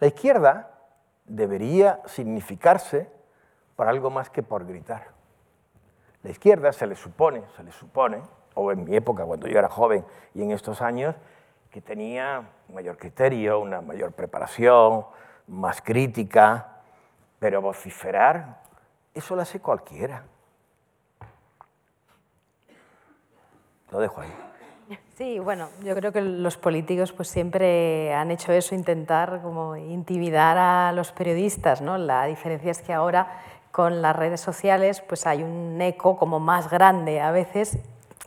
[0.00, 0.68] La izquierda
[1.24, 3.10] debería significarse
[3.74, 5.21] por algo más que por gritar.
[6.22, 8.22] La izquierda se le supone, se le supone,
[8.54, 10.04] o en mi época cuando yo era joven
[10.34, 11.14] y en estos años,
[11.70, 15.06] que tenía mayor criterio, una mayor preparación,
[15.48, 16.68] más crítica,
[17.38, 18.60] pero vociferar,
[19.14, 20.24] eso lo hace cualquiera.
[23.90, 24.32] Lo dejo ahí.
[25.14, 30.58] Sí, bueno, yo creo que los políticos pues siempre han hecho eso, intentar como intimidar
[30.58, 31.98] a los periodistas, ¿no?
[31.98, 33.40] La diferencia es que ahora
[33.72, 37.78] con las redes sociales pues hay un eco como más grande a veces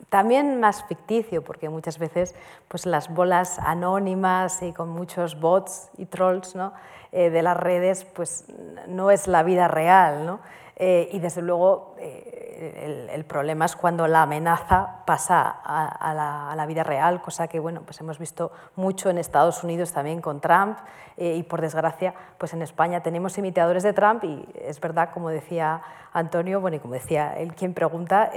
[0.09, 2.35] también más ficticio, porque muchas veces
[2.67, 6.73] pues, las bolas anónimas y con muchos bots y trolls ¿no?
[7.11, 8.45] Eh, de las redes pues,
[8.87, 10.25] no es la vida real.
[10.25, 10.39] ¿no?
[10.77, 16.65] Eh, y desde luego eh, eh, el, problema es cuando la amenaza pasa a, la,
[16.65, 20.77] vida real, cosa que bueno, pues hemos visto mucho en Estados Unidos también con Trump
[21.17, 25.29] eh, y por desgracia pues en España tenemos imitadores de Trump y es verdad, como
[25.29, 25.81] decía
[26.13, 28.31] Antonio, bueno, y como decía él quien pregunta,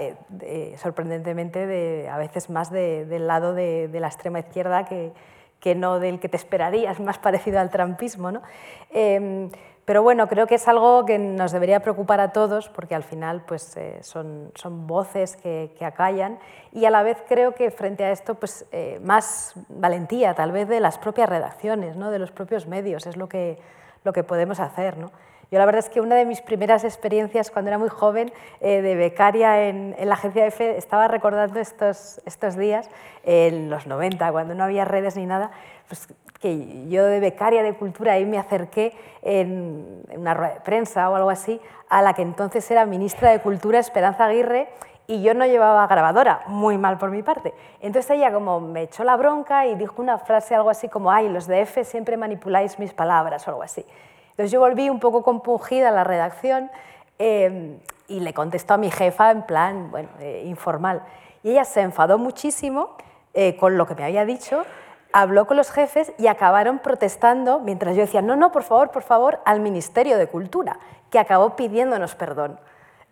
[0.77, 5.13] sorprendentemente de, a veces más del lado de, la extrema izquierda que,
[5.61, 8.33] que, no del que te esperarías, más parecido al trumpismo.
[8.33, 8.43] ¿no?
[8.91, 9.51] Em,
[9.89, 13.41] pero bueno, creo que es algo que nos debería preocupar a todos porque al final
[13.47, 16.39] pues, eh, son, son, voces que, que, acallan
[16.73, 20.69] y a la vez creo que frente a esto pues, eh, más valentía tal vez
[20.69, 22.11] de las propias redacciones, ¿no?
[22.11, 23.59] de los propios medios, es lo que,
[24.05, 24.99] lo que podemos hacer.
[24.99, 25.11] ¿no?
[25.51, 28.31] Yo la verdad es que una de mis primeras experiencias cuando era muy joven
[28.61, 32.91] eh, de becaria en, en, la agencia EFE, estaba recordando estos, estos días,
[33.25, 35.51] en los 90, cuando no había redes ni nada,
[35.89, 36.09] pues
[36.41, 41.17] que yo de becaria de cultura ahí me acerqué en, una rueda de prensa o
[41.17, 44.69] algo así a la que entonces era ministra de Cultura Esperanza Aguirre
[45.07, 47.55] y yo no llevaba grabadora, muy mal por mi parte.
[47.81, 51.31] Entonces ella como me echó la bronca y dijo una frase algo así como, ay,
[51.31, 53.85] los de F siempre manipuláis mis palabras o algo así.
[54.31, 56.71] Entonces yo volví un poco compungida a la redacción
[57.19, 61.03] eh, y le contestó a mi jefa en plan, bueno, eh, informal.
[61.43, 62.91] Y ella se enfadó muchísimo
[63.33, 64.65] eh, con lo que me había dicho
[65.13, 69.03] habló con los jefes y acabaron protestando mientras yo decía, no, no, por favor, por
[69.03, 70.79] favor, al Ministerio de Cultura,
[71.11, 72.61] que acabó pidiéndonos perdón.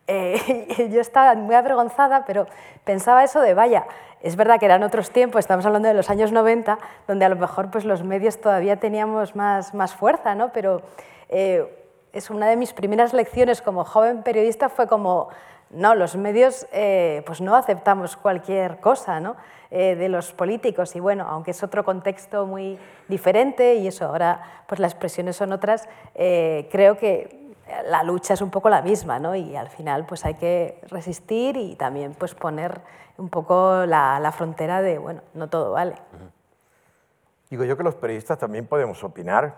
[0.09, 2.47] Eh, yo estaba muy avergonzada, pero
[2.85, 3.87] pensaba eso de, vaya,
[4.23, 6.79] es verdad que eran otros tiempos, estamos hablando de los años 90,
[7.09, 10.53] donde a lo mejor pues, los medios todavía teníamos más, más fuerza, ¿no?
[10.53, 10.83] pero
[11.29, 11.67] eh,
[12.13, 15.29] es una de mis primeras lecciones como joven periodista fue como,
[15.71, 19.37] no, los medios eh, pues no aceptamos cualquier cosa, ¿no?
[19.71, 24.63] Eh, de los políticos y bueno, aunque es otro contexto muy diferente y eso ahora
[24.69, 27.53] pues las expresiones son otras, eh, creo que
[27.87, 29.35] la lucha es un poco la misma ¿no?
[29.35, 32.81] y al final pues hay que resistir y también pues poner
[33.17, 35.97] un poco la, la frontera de bueno, no todo vale.
[37.51, 39.57] Digo yo que los periodistas también podemos opinar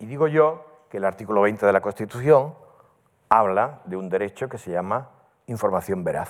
[0.00, 2.54] y digo yo que el artículo 20 de la Constitución
[3.30, 5.08] habla de un derecho que se llama
[5.46, 6.28] información veraz.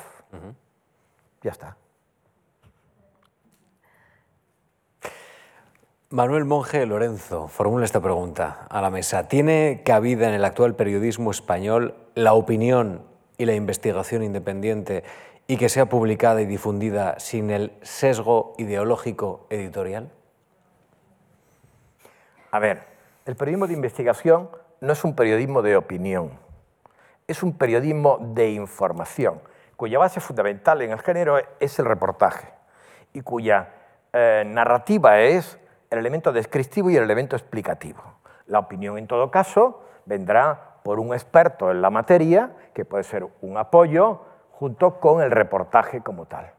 [1.42, 1.76] Ya está.
[6.12, 9.28] Manuel Monge Lorenzo formula esta pregunta a la mesa.
[9.28, 13.02] ¿Tiene cabida en el actual periodismo español la opinión
[13.38, 15.04] y la investigación independiente
[15.46, 20.10] y que sea publicada y difundida sin el sesgo ideológico editorial?
[22.50, 22.82] A ver,
[23.24, 24.50] el periodismo de investigación
[24.82, 26.32] no es un periodismo de opinión,
[27.26, 29.40] es un periodismo de información,
[29.76, 32.52] cuya base fundamental en el género es el reportaje
[33.14, 33.70] y cuya
[34.12, 35.58] eh, narrativa es
[35.93, 38.03] el elemento descriptivo y el elemento explicativo.
[38.47, 43.26] La opinión, en todo caso, vendrá por un experto en la materia, que puede ser
[43.43, 44.22] un apoyo,
[44.53, 46.51] junto con el reportaje como tal.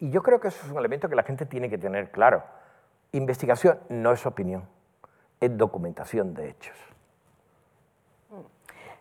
[0.00, 2.42] Y yo creo que eso es un elemento que la gente tiene que tener claro.
[3.12, 4.66] Investigación no es opinión,
[5.40, 6.76] es documentación de hechos.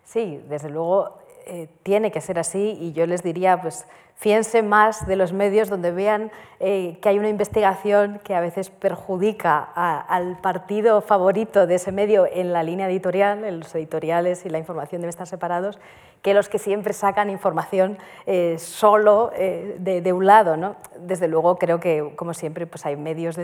[0.04, 5.06] Sí, desde luego eh, tiene que ser así y yo les diría, pues fíjense más
[5.08, 10.38] de los medios donde vean eh, que hay una investigación que a veces perjudica al
[10.40, 15.02] partido favorito de ese medio en la línea editorial, en los editoriales y la información
[15.02, 15.80] deben estar separados,
[16.22, 20.56] que los que siempre sacan información eh, solo eh, de, un lado.
[20.56, 20.78] ¿no?
[20.98, 23.38] Desde luego creo que, como siempre, pues hay medios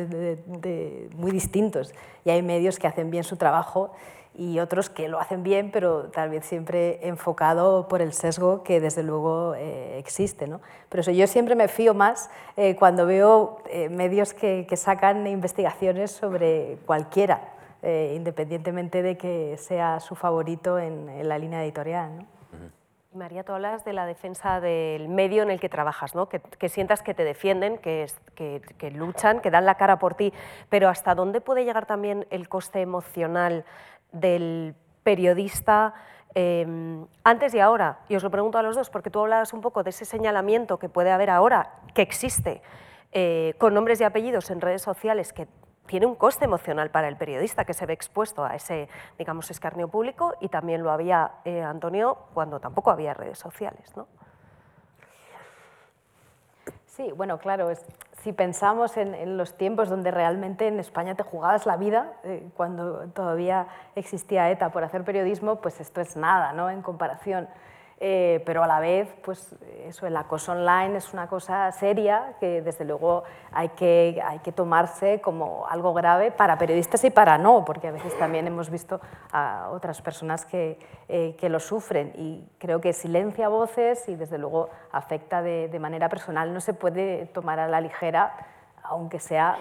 [1.13, 1.93] muy distintos
[2.23, 3.91] y hay medios que hacen bien su trabajo
[4.39, 8.79] y otros que lo hacen bien, pero tal vez siempre enfocado por el sesgo que
[8.79, 10.47] desde luego eh, existe.
[10.47, 10.61] ¿no?
[10.87, 15.27] Pero eso, yo siempre me fío más eh, cuando veo eh, medios que, que, sacan
[15.27, 17.49] investigaciones sobre cualquiera,
[17.83, 22.19] independientemente de que sea su favorito en, la línea editorial.
[22.19, 22.25] ¿no?
[23.13, 26.29] María, tú hablas de la defensa del medio en el que trabajas, ¿no?
[26.29, 30.13] que, que sientas que te defienden, que, que, que, luchan, que dan la cara por
[30.13, 30.31] ti,
[30.69, 33.65] pero ¿hasta dónde puede llegar también el coste emocional
[34.11, 35.93] del periodista
[36.35, 37.99] em, antes y ahora.
[38.09, 40.77] Y os lo pregunto a los dos, porque tú hablabas un poco de ese señalamiento
[40.79, 42.61] que puede haber ahora, que existe,
[43.11, 45.47] eh, con nombres y apellidos en redes sociales, que
[45.87, 48.87] tiene un coste emocional para el periodista que se ve expuesto a ese,
[49.17, 54.07] digamos, escarnio público y también lo había eh, Antonio cuando tampoco había redes sociales, ¿no?
[56.99, 57.69] Sí, bueno, claro,
[58.23, 63.07] si pensamos en, los tiempos donde realmente en España te jugabas la vida, eh, cuando
[63.13, 66.69] todavía existía ETA por hacer periodismo, pues esto es nada, ¿no?
[66.69, 67.47] En comparación.
[68.01, 72.61] Eh, pero a la vez, pues eso, el acoso online es una cosa seria que
[72.61, 77.65] desde luego hay que, hay que tomarse como algo grave para periodistas y para no,
[77.65, 79.01] porque a veces también hemos visto
[79.33, 80.79] a otras personas que,
[81.09, 85.79] eh, que lo sufren y creo que silencia voces y desde luego afecta de, de
[85.79, 88.33] manera personal, no se puede tomar a la ligera
[88.83, 89.57] aunque sea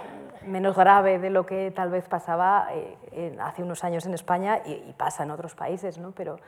[0.47, 4.73] menos grave de lo que tal vez pasaba eh, hace unos años en España y,
[4.73, 6.13] y pasa en otros países, ¿no?
[6.13, 6.39] pero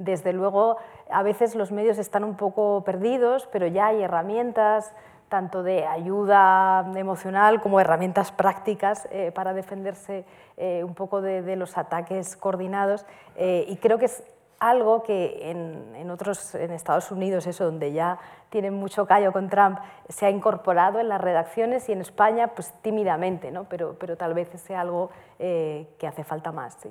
[0.00, 0.78] desde luego,
[1.10, 4.92] a veces los medios están un poco perdidos, pero ya hay herramientas
[5.28, 10.24] tanto de ayuda emocional como herramientas prácticas eh, para defenderse
[10.56, 13.06] eh, un poco de, de, los ataques coordinados.
[13.36, 14.24] Eh, y creo que es
[14.58, 18.18] algo que en, en, otros, en Estados Unidos, eso donde ya
[18.50, 19.78] tienen mucho callo con Trump,
[20.08, 23.64] se ha incorporado en las redacciones y en España, pues tímidamente, ¿no?
[23.64, 26.74] pero, pero tal vez sea algo eh, que hace falta más.
[26.74, 26.90] Sí.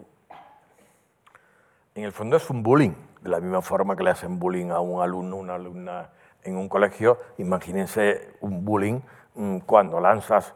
[2.00, 4.80] En el fondo es un bullying, de la misma forma que le hacen bullying a
[4.80, 6.12] un alumno, una alumna
[6.43, 7.18] en un colegio.
[7.39, 9.02] Imagínense un bullying
[9.36, 10.56] mm, cuando lanzas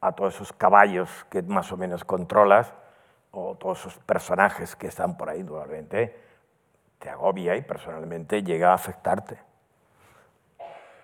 [0.00, 2.72] a todos esos caballos que más o menos controlas
[3.32, 6.16] o todos esos personajes que están por ahí normalmente,
[7.00, 9.36] te agobia y personalmente llega a afectarte.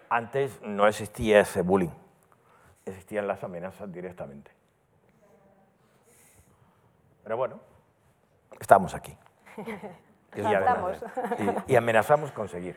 [0.08, 1.90] Antes no existía ese bullying,
[2.86, 4.52] existían las amenazas directamente.
[7.24, 7.58] Pero bueno,
[8.60, 9.18] estamos aquí.
[10.36, 11.02] Y, además,
[11.66, 12.76] y, y, amenazamos con seguir.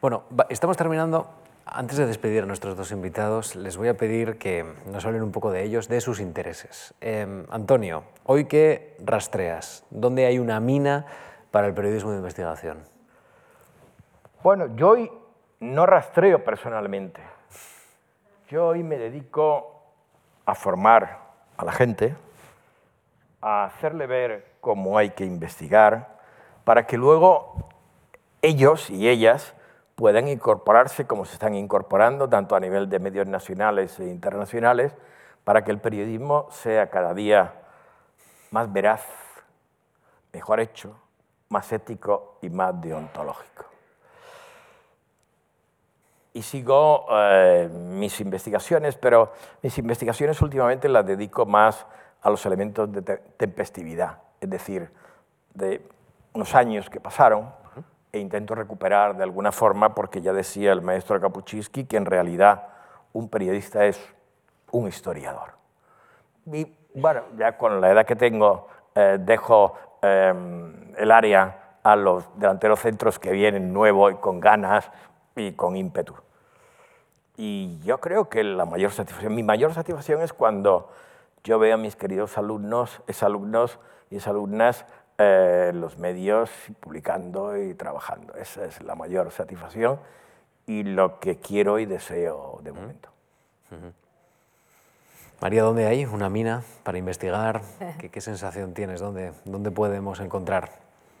[0.00, 1.28] Bueno, estamos terminando.
[1.66, 5.32] Antes de despedir a nuestros dos invitados, les voy a pedir que nos hablen un
[5.32, 6.94] poco de ellos, de sus intereses.
[7.00, 9.84] Eh, Antonio, hoy qué rastreas?
[9.90, 11.06] ¿Dónde hay una mina
[11.50, 12.84] para el periodismo de investigación?
[14.44, 15.10] Bueno, yo hoy
[15.58, 17.20] no rastreo personalmente.
[18.48, 19.82] Yo hoy me dedico
[20.44, 21.18] a formar
[21.56, 22.14] a la gente,
[23.48, 26.16] a hacerle ver cómo hay que investigar,
[26.64, 27.68] para que luego
[28.42, 29.54] ellos y ellas
[29.94, 34.96] puedan incorporarse como se están incorporando, tanto a nivel de medios nacionales e internacionales,
[35.44, 37.54] para que el periodismo sea cada día
[38.50, 39.06] más veraz,
[40.32, 40.98] mejor hecho,
[41.48, 43.64] más ético y más deontológico.
[46.32, 49.32] Y sigo eh, mis investigaciones, pero
[49.62, 51.86] mis investigaciones últimamente las dedico más
[52.26, 53.02] a los elementos de
[53.36, 54.90] tempestividad, es decir,
[55.54, 55.80] de
[56.32, 57.52] unos años que pasaron,
[58.12, 62.66] e intento recuperar de alguna forma, porque ya decía el maestro Kapuczynski que en realidad
[63.12, 64.00] un periodista es
[64.72, 65.52] un historiador.
[66.46, 66.66] Y
[66.96, 68.66] bueno, ya con la edad que tengo,
[68.96, 70.34] eh, dejo eh,
[70.98, 74.90] el área a los delanteros centros que vienen nuevos y con ganas
[75.36, 76.16] y con ímpetu.
[77.36, 80.90] Y yo creo que la mayor satisfacción, mi mayor satisfacción es cuando
[81.46, 83.78] yo veo a mis queridos alumnos, exalumnos
[84.10, 84.84] y exalumnas
[85.16, 88.34] eh, los medios publicando y trabajando.
[88.34, 90.00] Esa es la mayor satisfacción
[90.66, 93.10] y lo que quiero y deseo de momento.
[93.70, 93.92] Uh -huh.
[95.40, 97.62] María, ¿dónde hay una mina para investigar?
[98.00, 99.00] ¿Qué, qué sensación tienes?
[99.00, 100.70] ¿Dónde, ¿Dónde podemos encontrar?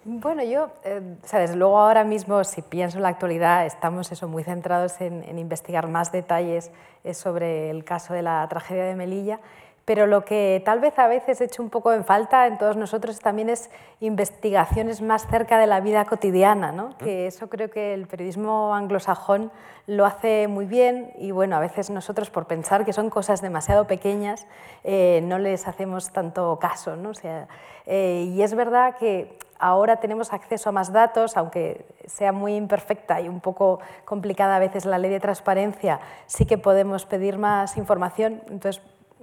[0.04, 4.10] Bueno, yo, eh, o sea, desde luego ahora mismo, si pienso en la actualidad, estamos
[4.10, 6.72] eso, muy centrados en, en investigar más detalles
[7.04, 9.40] eh, sobre el caso de la tragedia de Melilla
[9.86, 12.76] pero lo que tal vez a veces he hecho un poco en falta en todos
[12.76, 13.70] nosotros también es
[14.00, 16.98] investigaciones más cerca de la vida cotidiana, ¿no?
[16.98, 19.52] que eso creo que el periodismo anglosajón
[19.86, 23.86] lo hace muy bien y bueno, a veces nosotros por pensar que son cosas demasiado
[23.86, 24.48] pequeñas
[24.82, 26.96] eh, no les hacemos tanto caso.
[26.96, 27.10] ¿no?
[27.10, 27.46] O sea,
[27.86, 33.20] eh, y es verdad que ahora tenemos acceso a más datos, aunque sea muy imperfecta
[33.20, 37.76] y un poco complicada a veces la ley de transparencia, sí que podemos pedir más
[37.76, 38.42] información.
[38.50, 38.82] Entonces,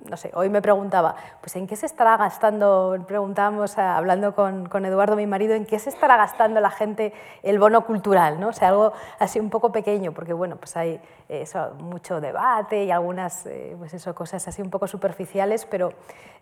[0.09, 4.85] no sé, hoy me preguntaba, pues ¿en qué se estará gastando, preguntábamos hablando con, con,
[4.85, 8.39] Eduardo, mi marido, ¿en qué se estará gastando la gente el bono cultural?
[8.39, 8.49] ¿no?
[8.49, 10.99] O sea, algo así un poco pequeño, porque bueno, pues hay
[11.29, 15.93] eso, mucho debate y algunas eh, pues eso, cosas así un poco superficiales, pero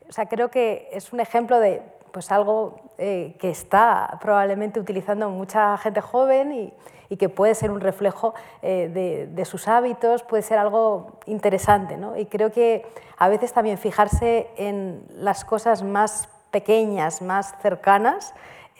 [0.10, 1.82] o sea, creo que es un ejemplo de
[2.12, 6.74] pues algo eh, que está probablemente utilizando mucha gente joven y,
[7.18, 11.98] que puede ser un reflejo eh, de, de, sus hábitos, puede ser algo interesante.
[11.98, 12.16] ¿no?
[12.18, 12.86] Y creo que
[13.18, 18.34] a veces también fijarse en las cosas más pequeñas, más cercanas,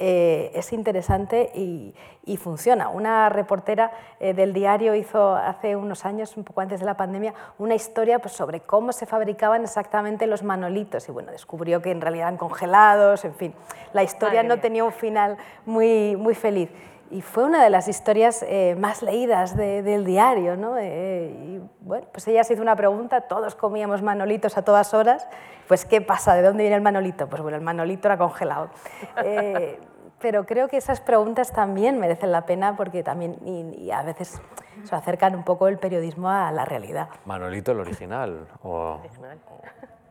[0.04, 1.94] eh, es interesante y,
[2.26, 2.90] y, funciona.
[2.90, 7.36] Una reportera eh, del diario hizo hace unos años, un poco antes de la pandemia,
[7.60, 12.02] una historia pues, sobre cómo se fabricaban exactamente los manolitos y bueno, descubrió que en
[12.02, 13.54] realidad eran congelados, en fin,
[13.94, 14.62] la historia Madre no mía.
[14.64, 15.38] tenía un final
[15.68, 16.72] muy, muy feliz
[17.12, 20.56] y fue una de las historias eh, más leídas de, del diario.
[20.56, 20.78] ¿no?
[20.80, 25.28] Eh, y bueno, pues ella se hizo una pregunta, todos comíamos manolitos a todas horas,
[25.68, 26.34] pues ¿qué pasa?
[26.34, 27.28] ¿De dónde viene el manolito?
[27.28, 28.70] Pues bueno, el manolito era congelado.
[30.22, 34.42] Pero creo que esas preguntas también merecen la pena porque también y, y a veces
[34.84, 37.10] se acercan un poco el periodismo a la realidad.
[37.26, 39.40] Manolito, el original o, Original.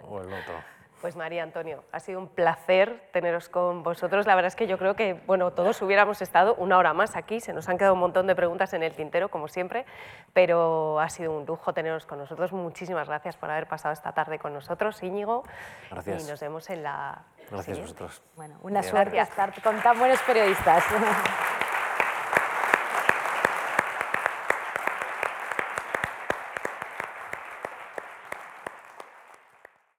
[0.09, 0.55] o el otro.
[1.01, 4.27] Pues María Antonio, ha sido un placer teneros con vosotros.
[4.27, 7.41] La verdad es que yo creo que bueno, todos hubiéramos estado una hora más aquí.
[7.41, 9.87] Se nos han quedado un montón de preguntas en el tintero, como siempre,
[10.35, 12.53] pero ha sido un lujo teneros con nosotros.
[12.53, 15.43] Muchísimas gracias por haber pasado esta tarde con nosotros, Íñigo.
[15.91, 16.25] Gracias.
[16.25, 18.23] Y nos vemos en la Gracias a vosotros.
[18.37, 18.91] Bueno, una Bien.
[18.91, 20.85] suerte estar con tan buenos periodistas.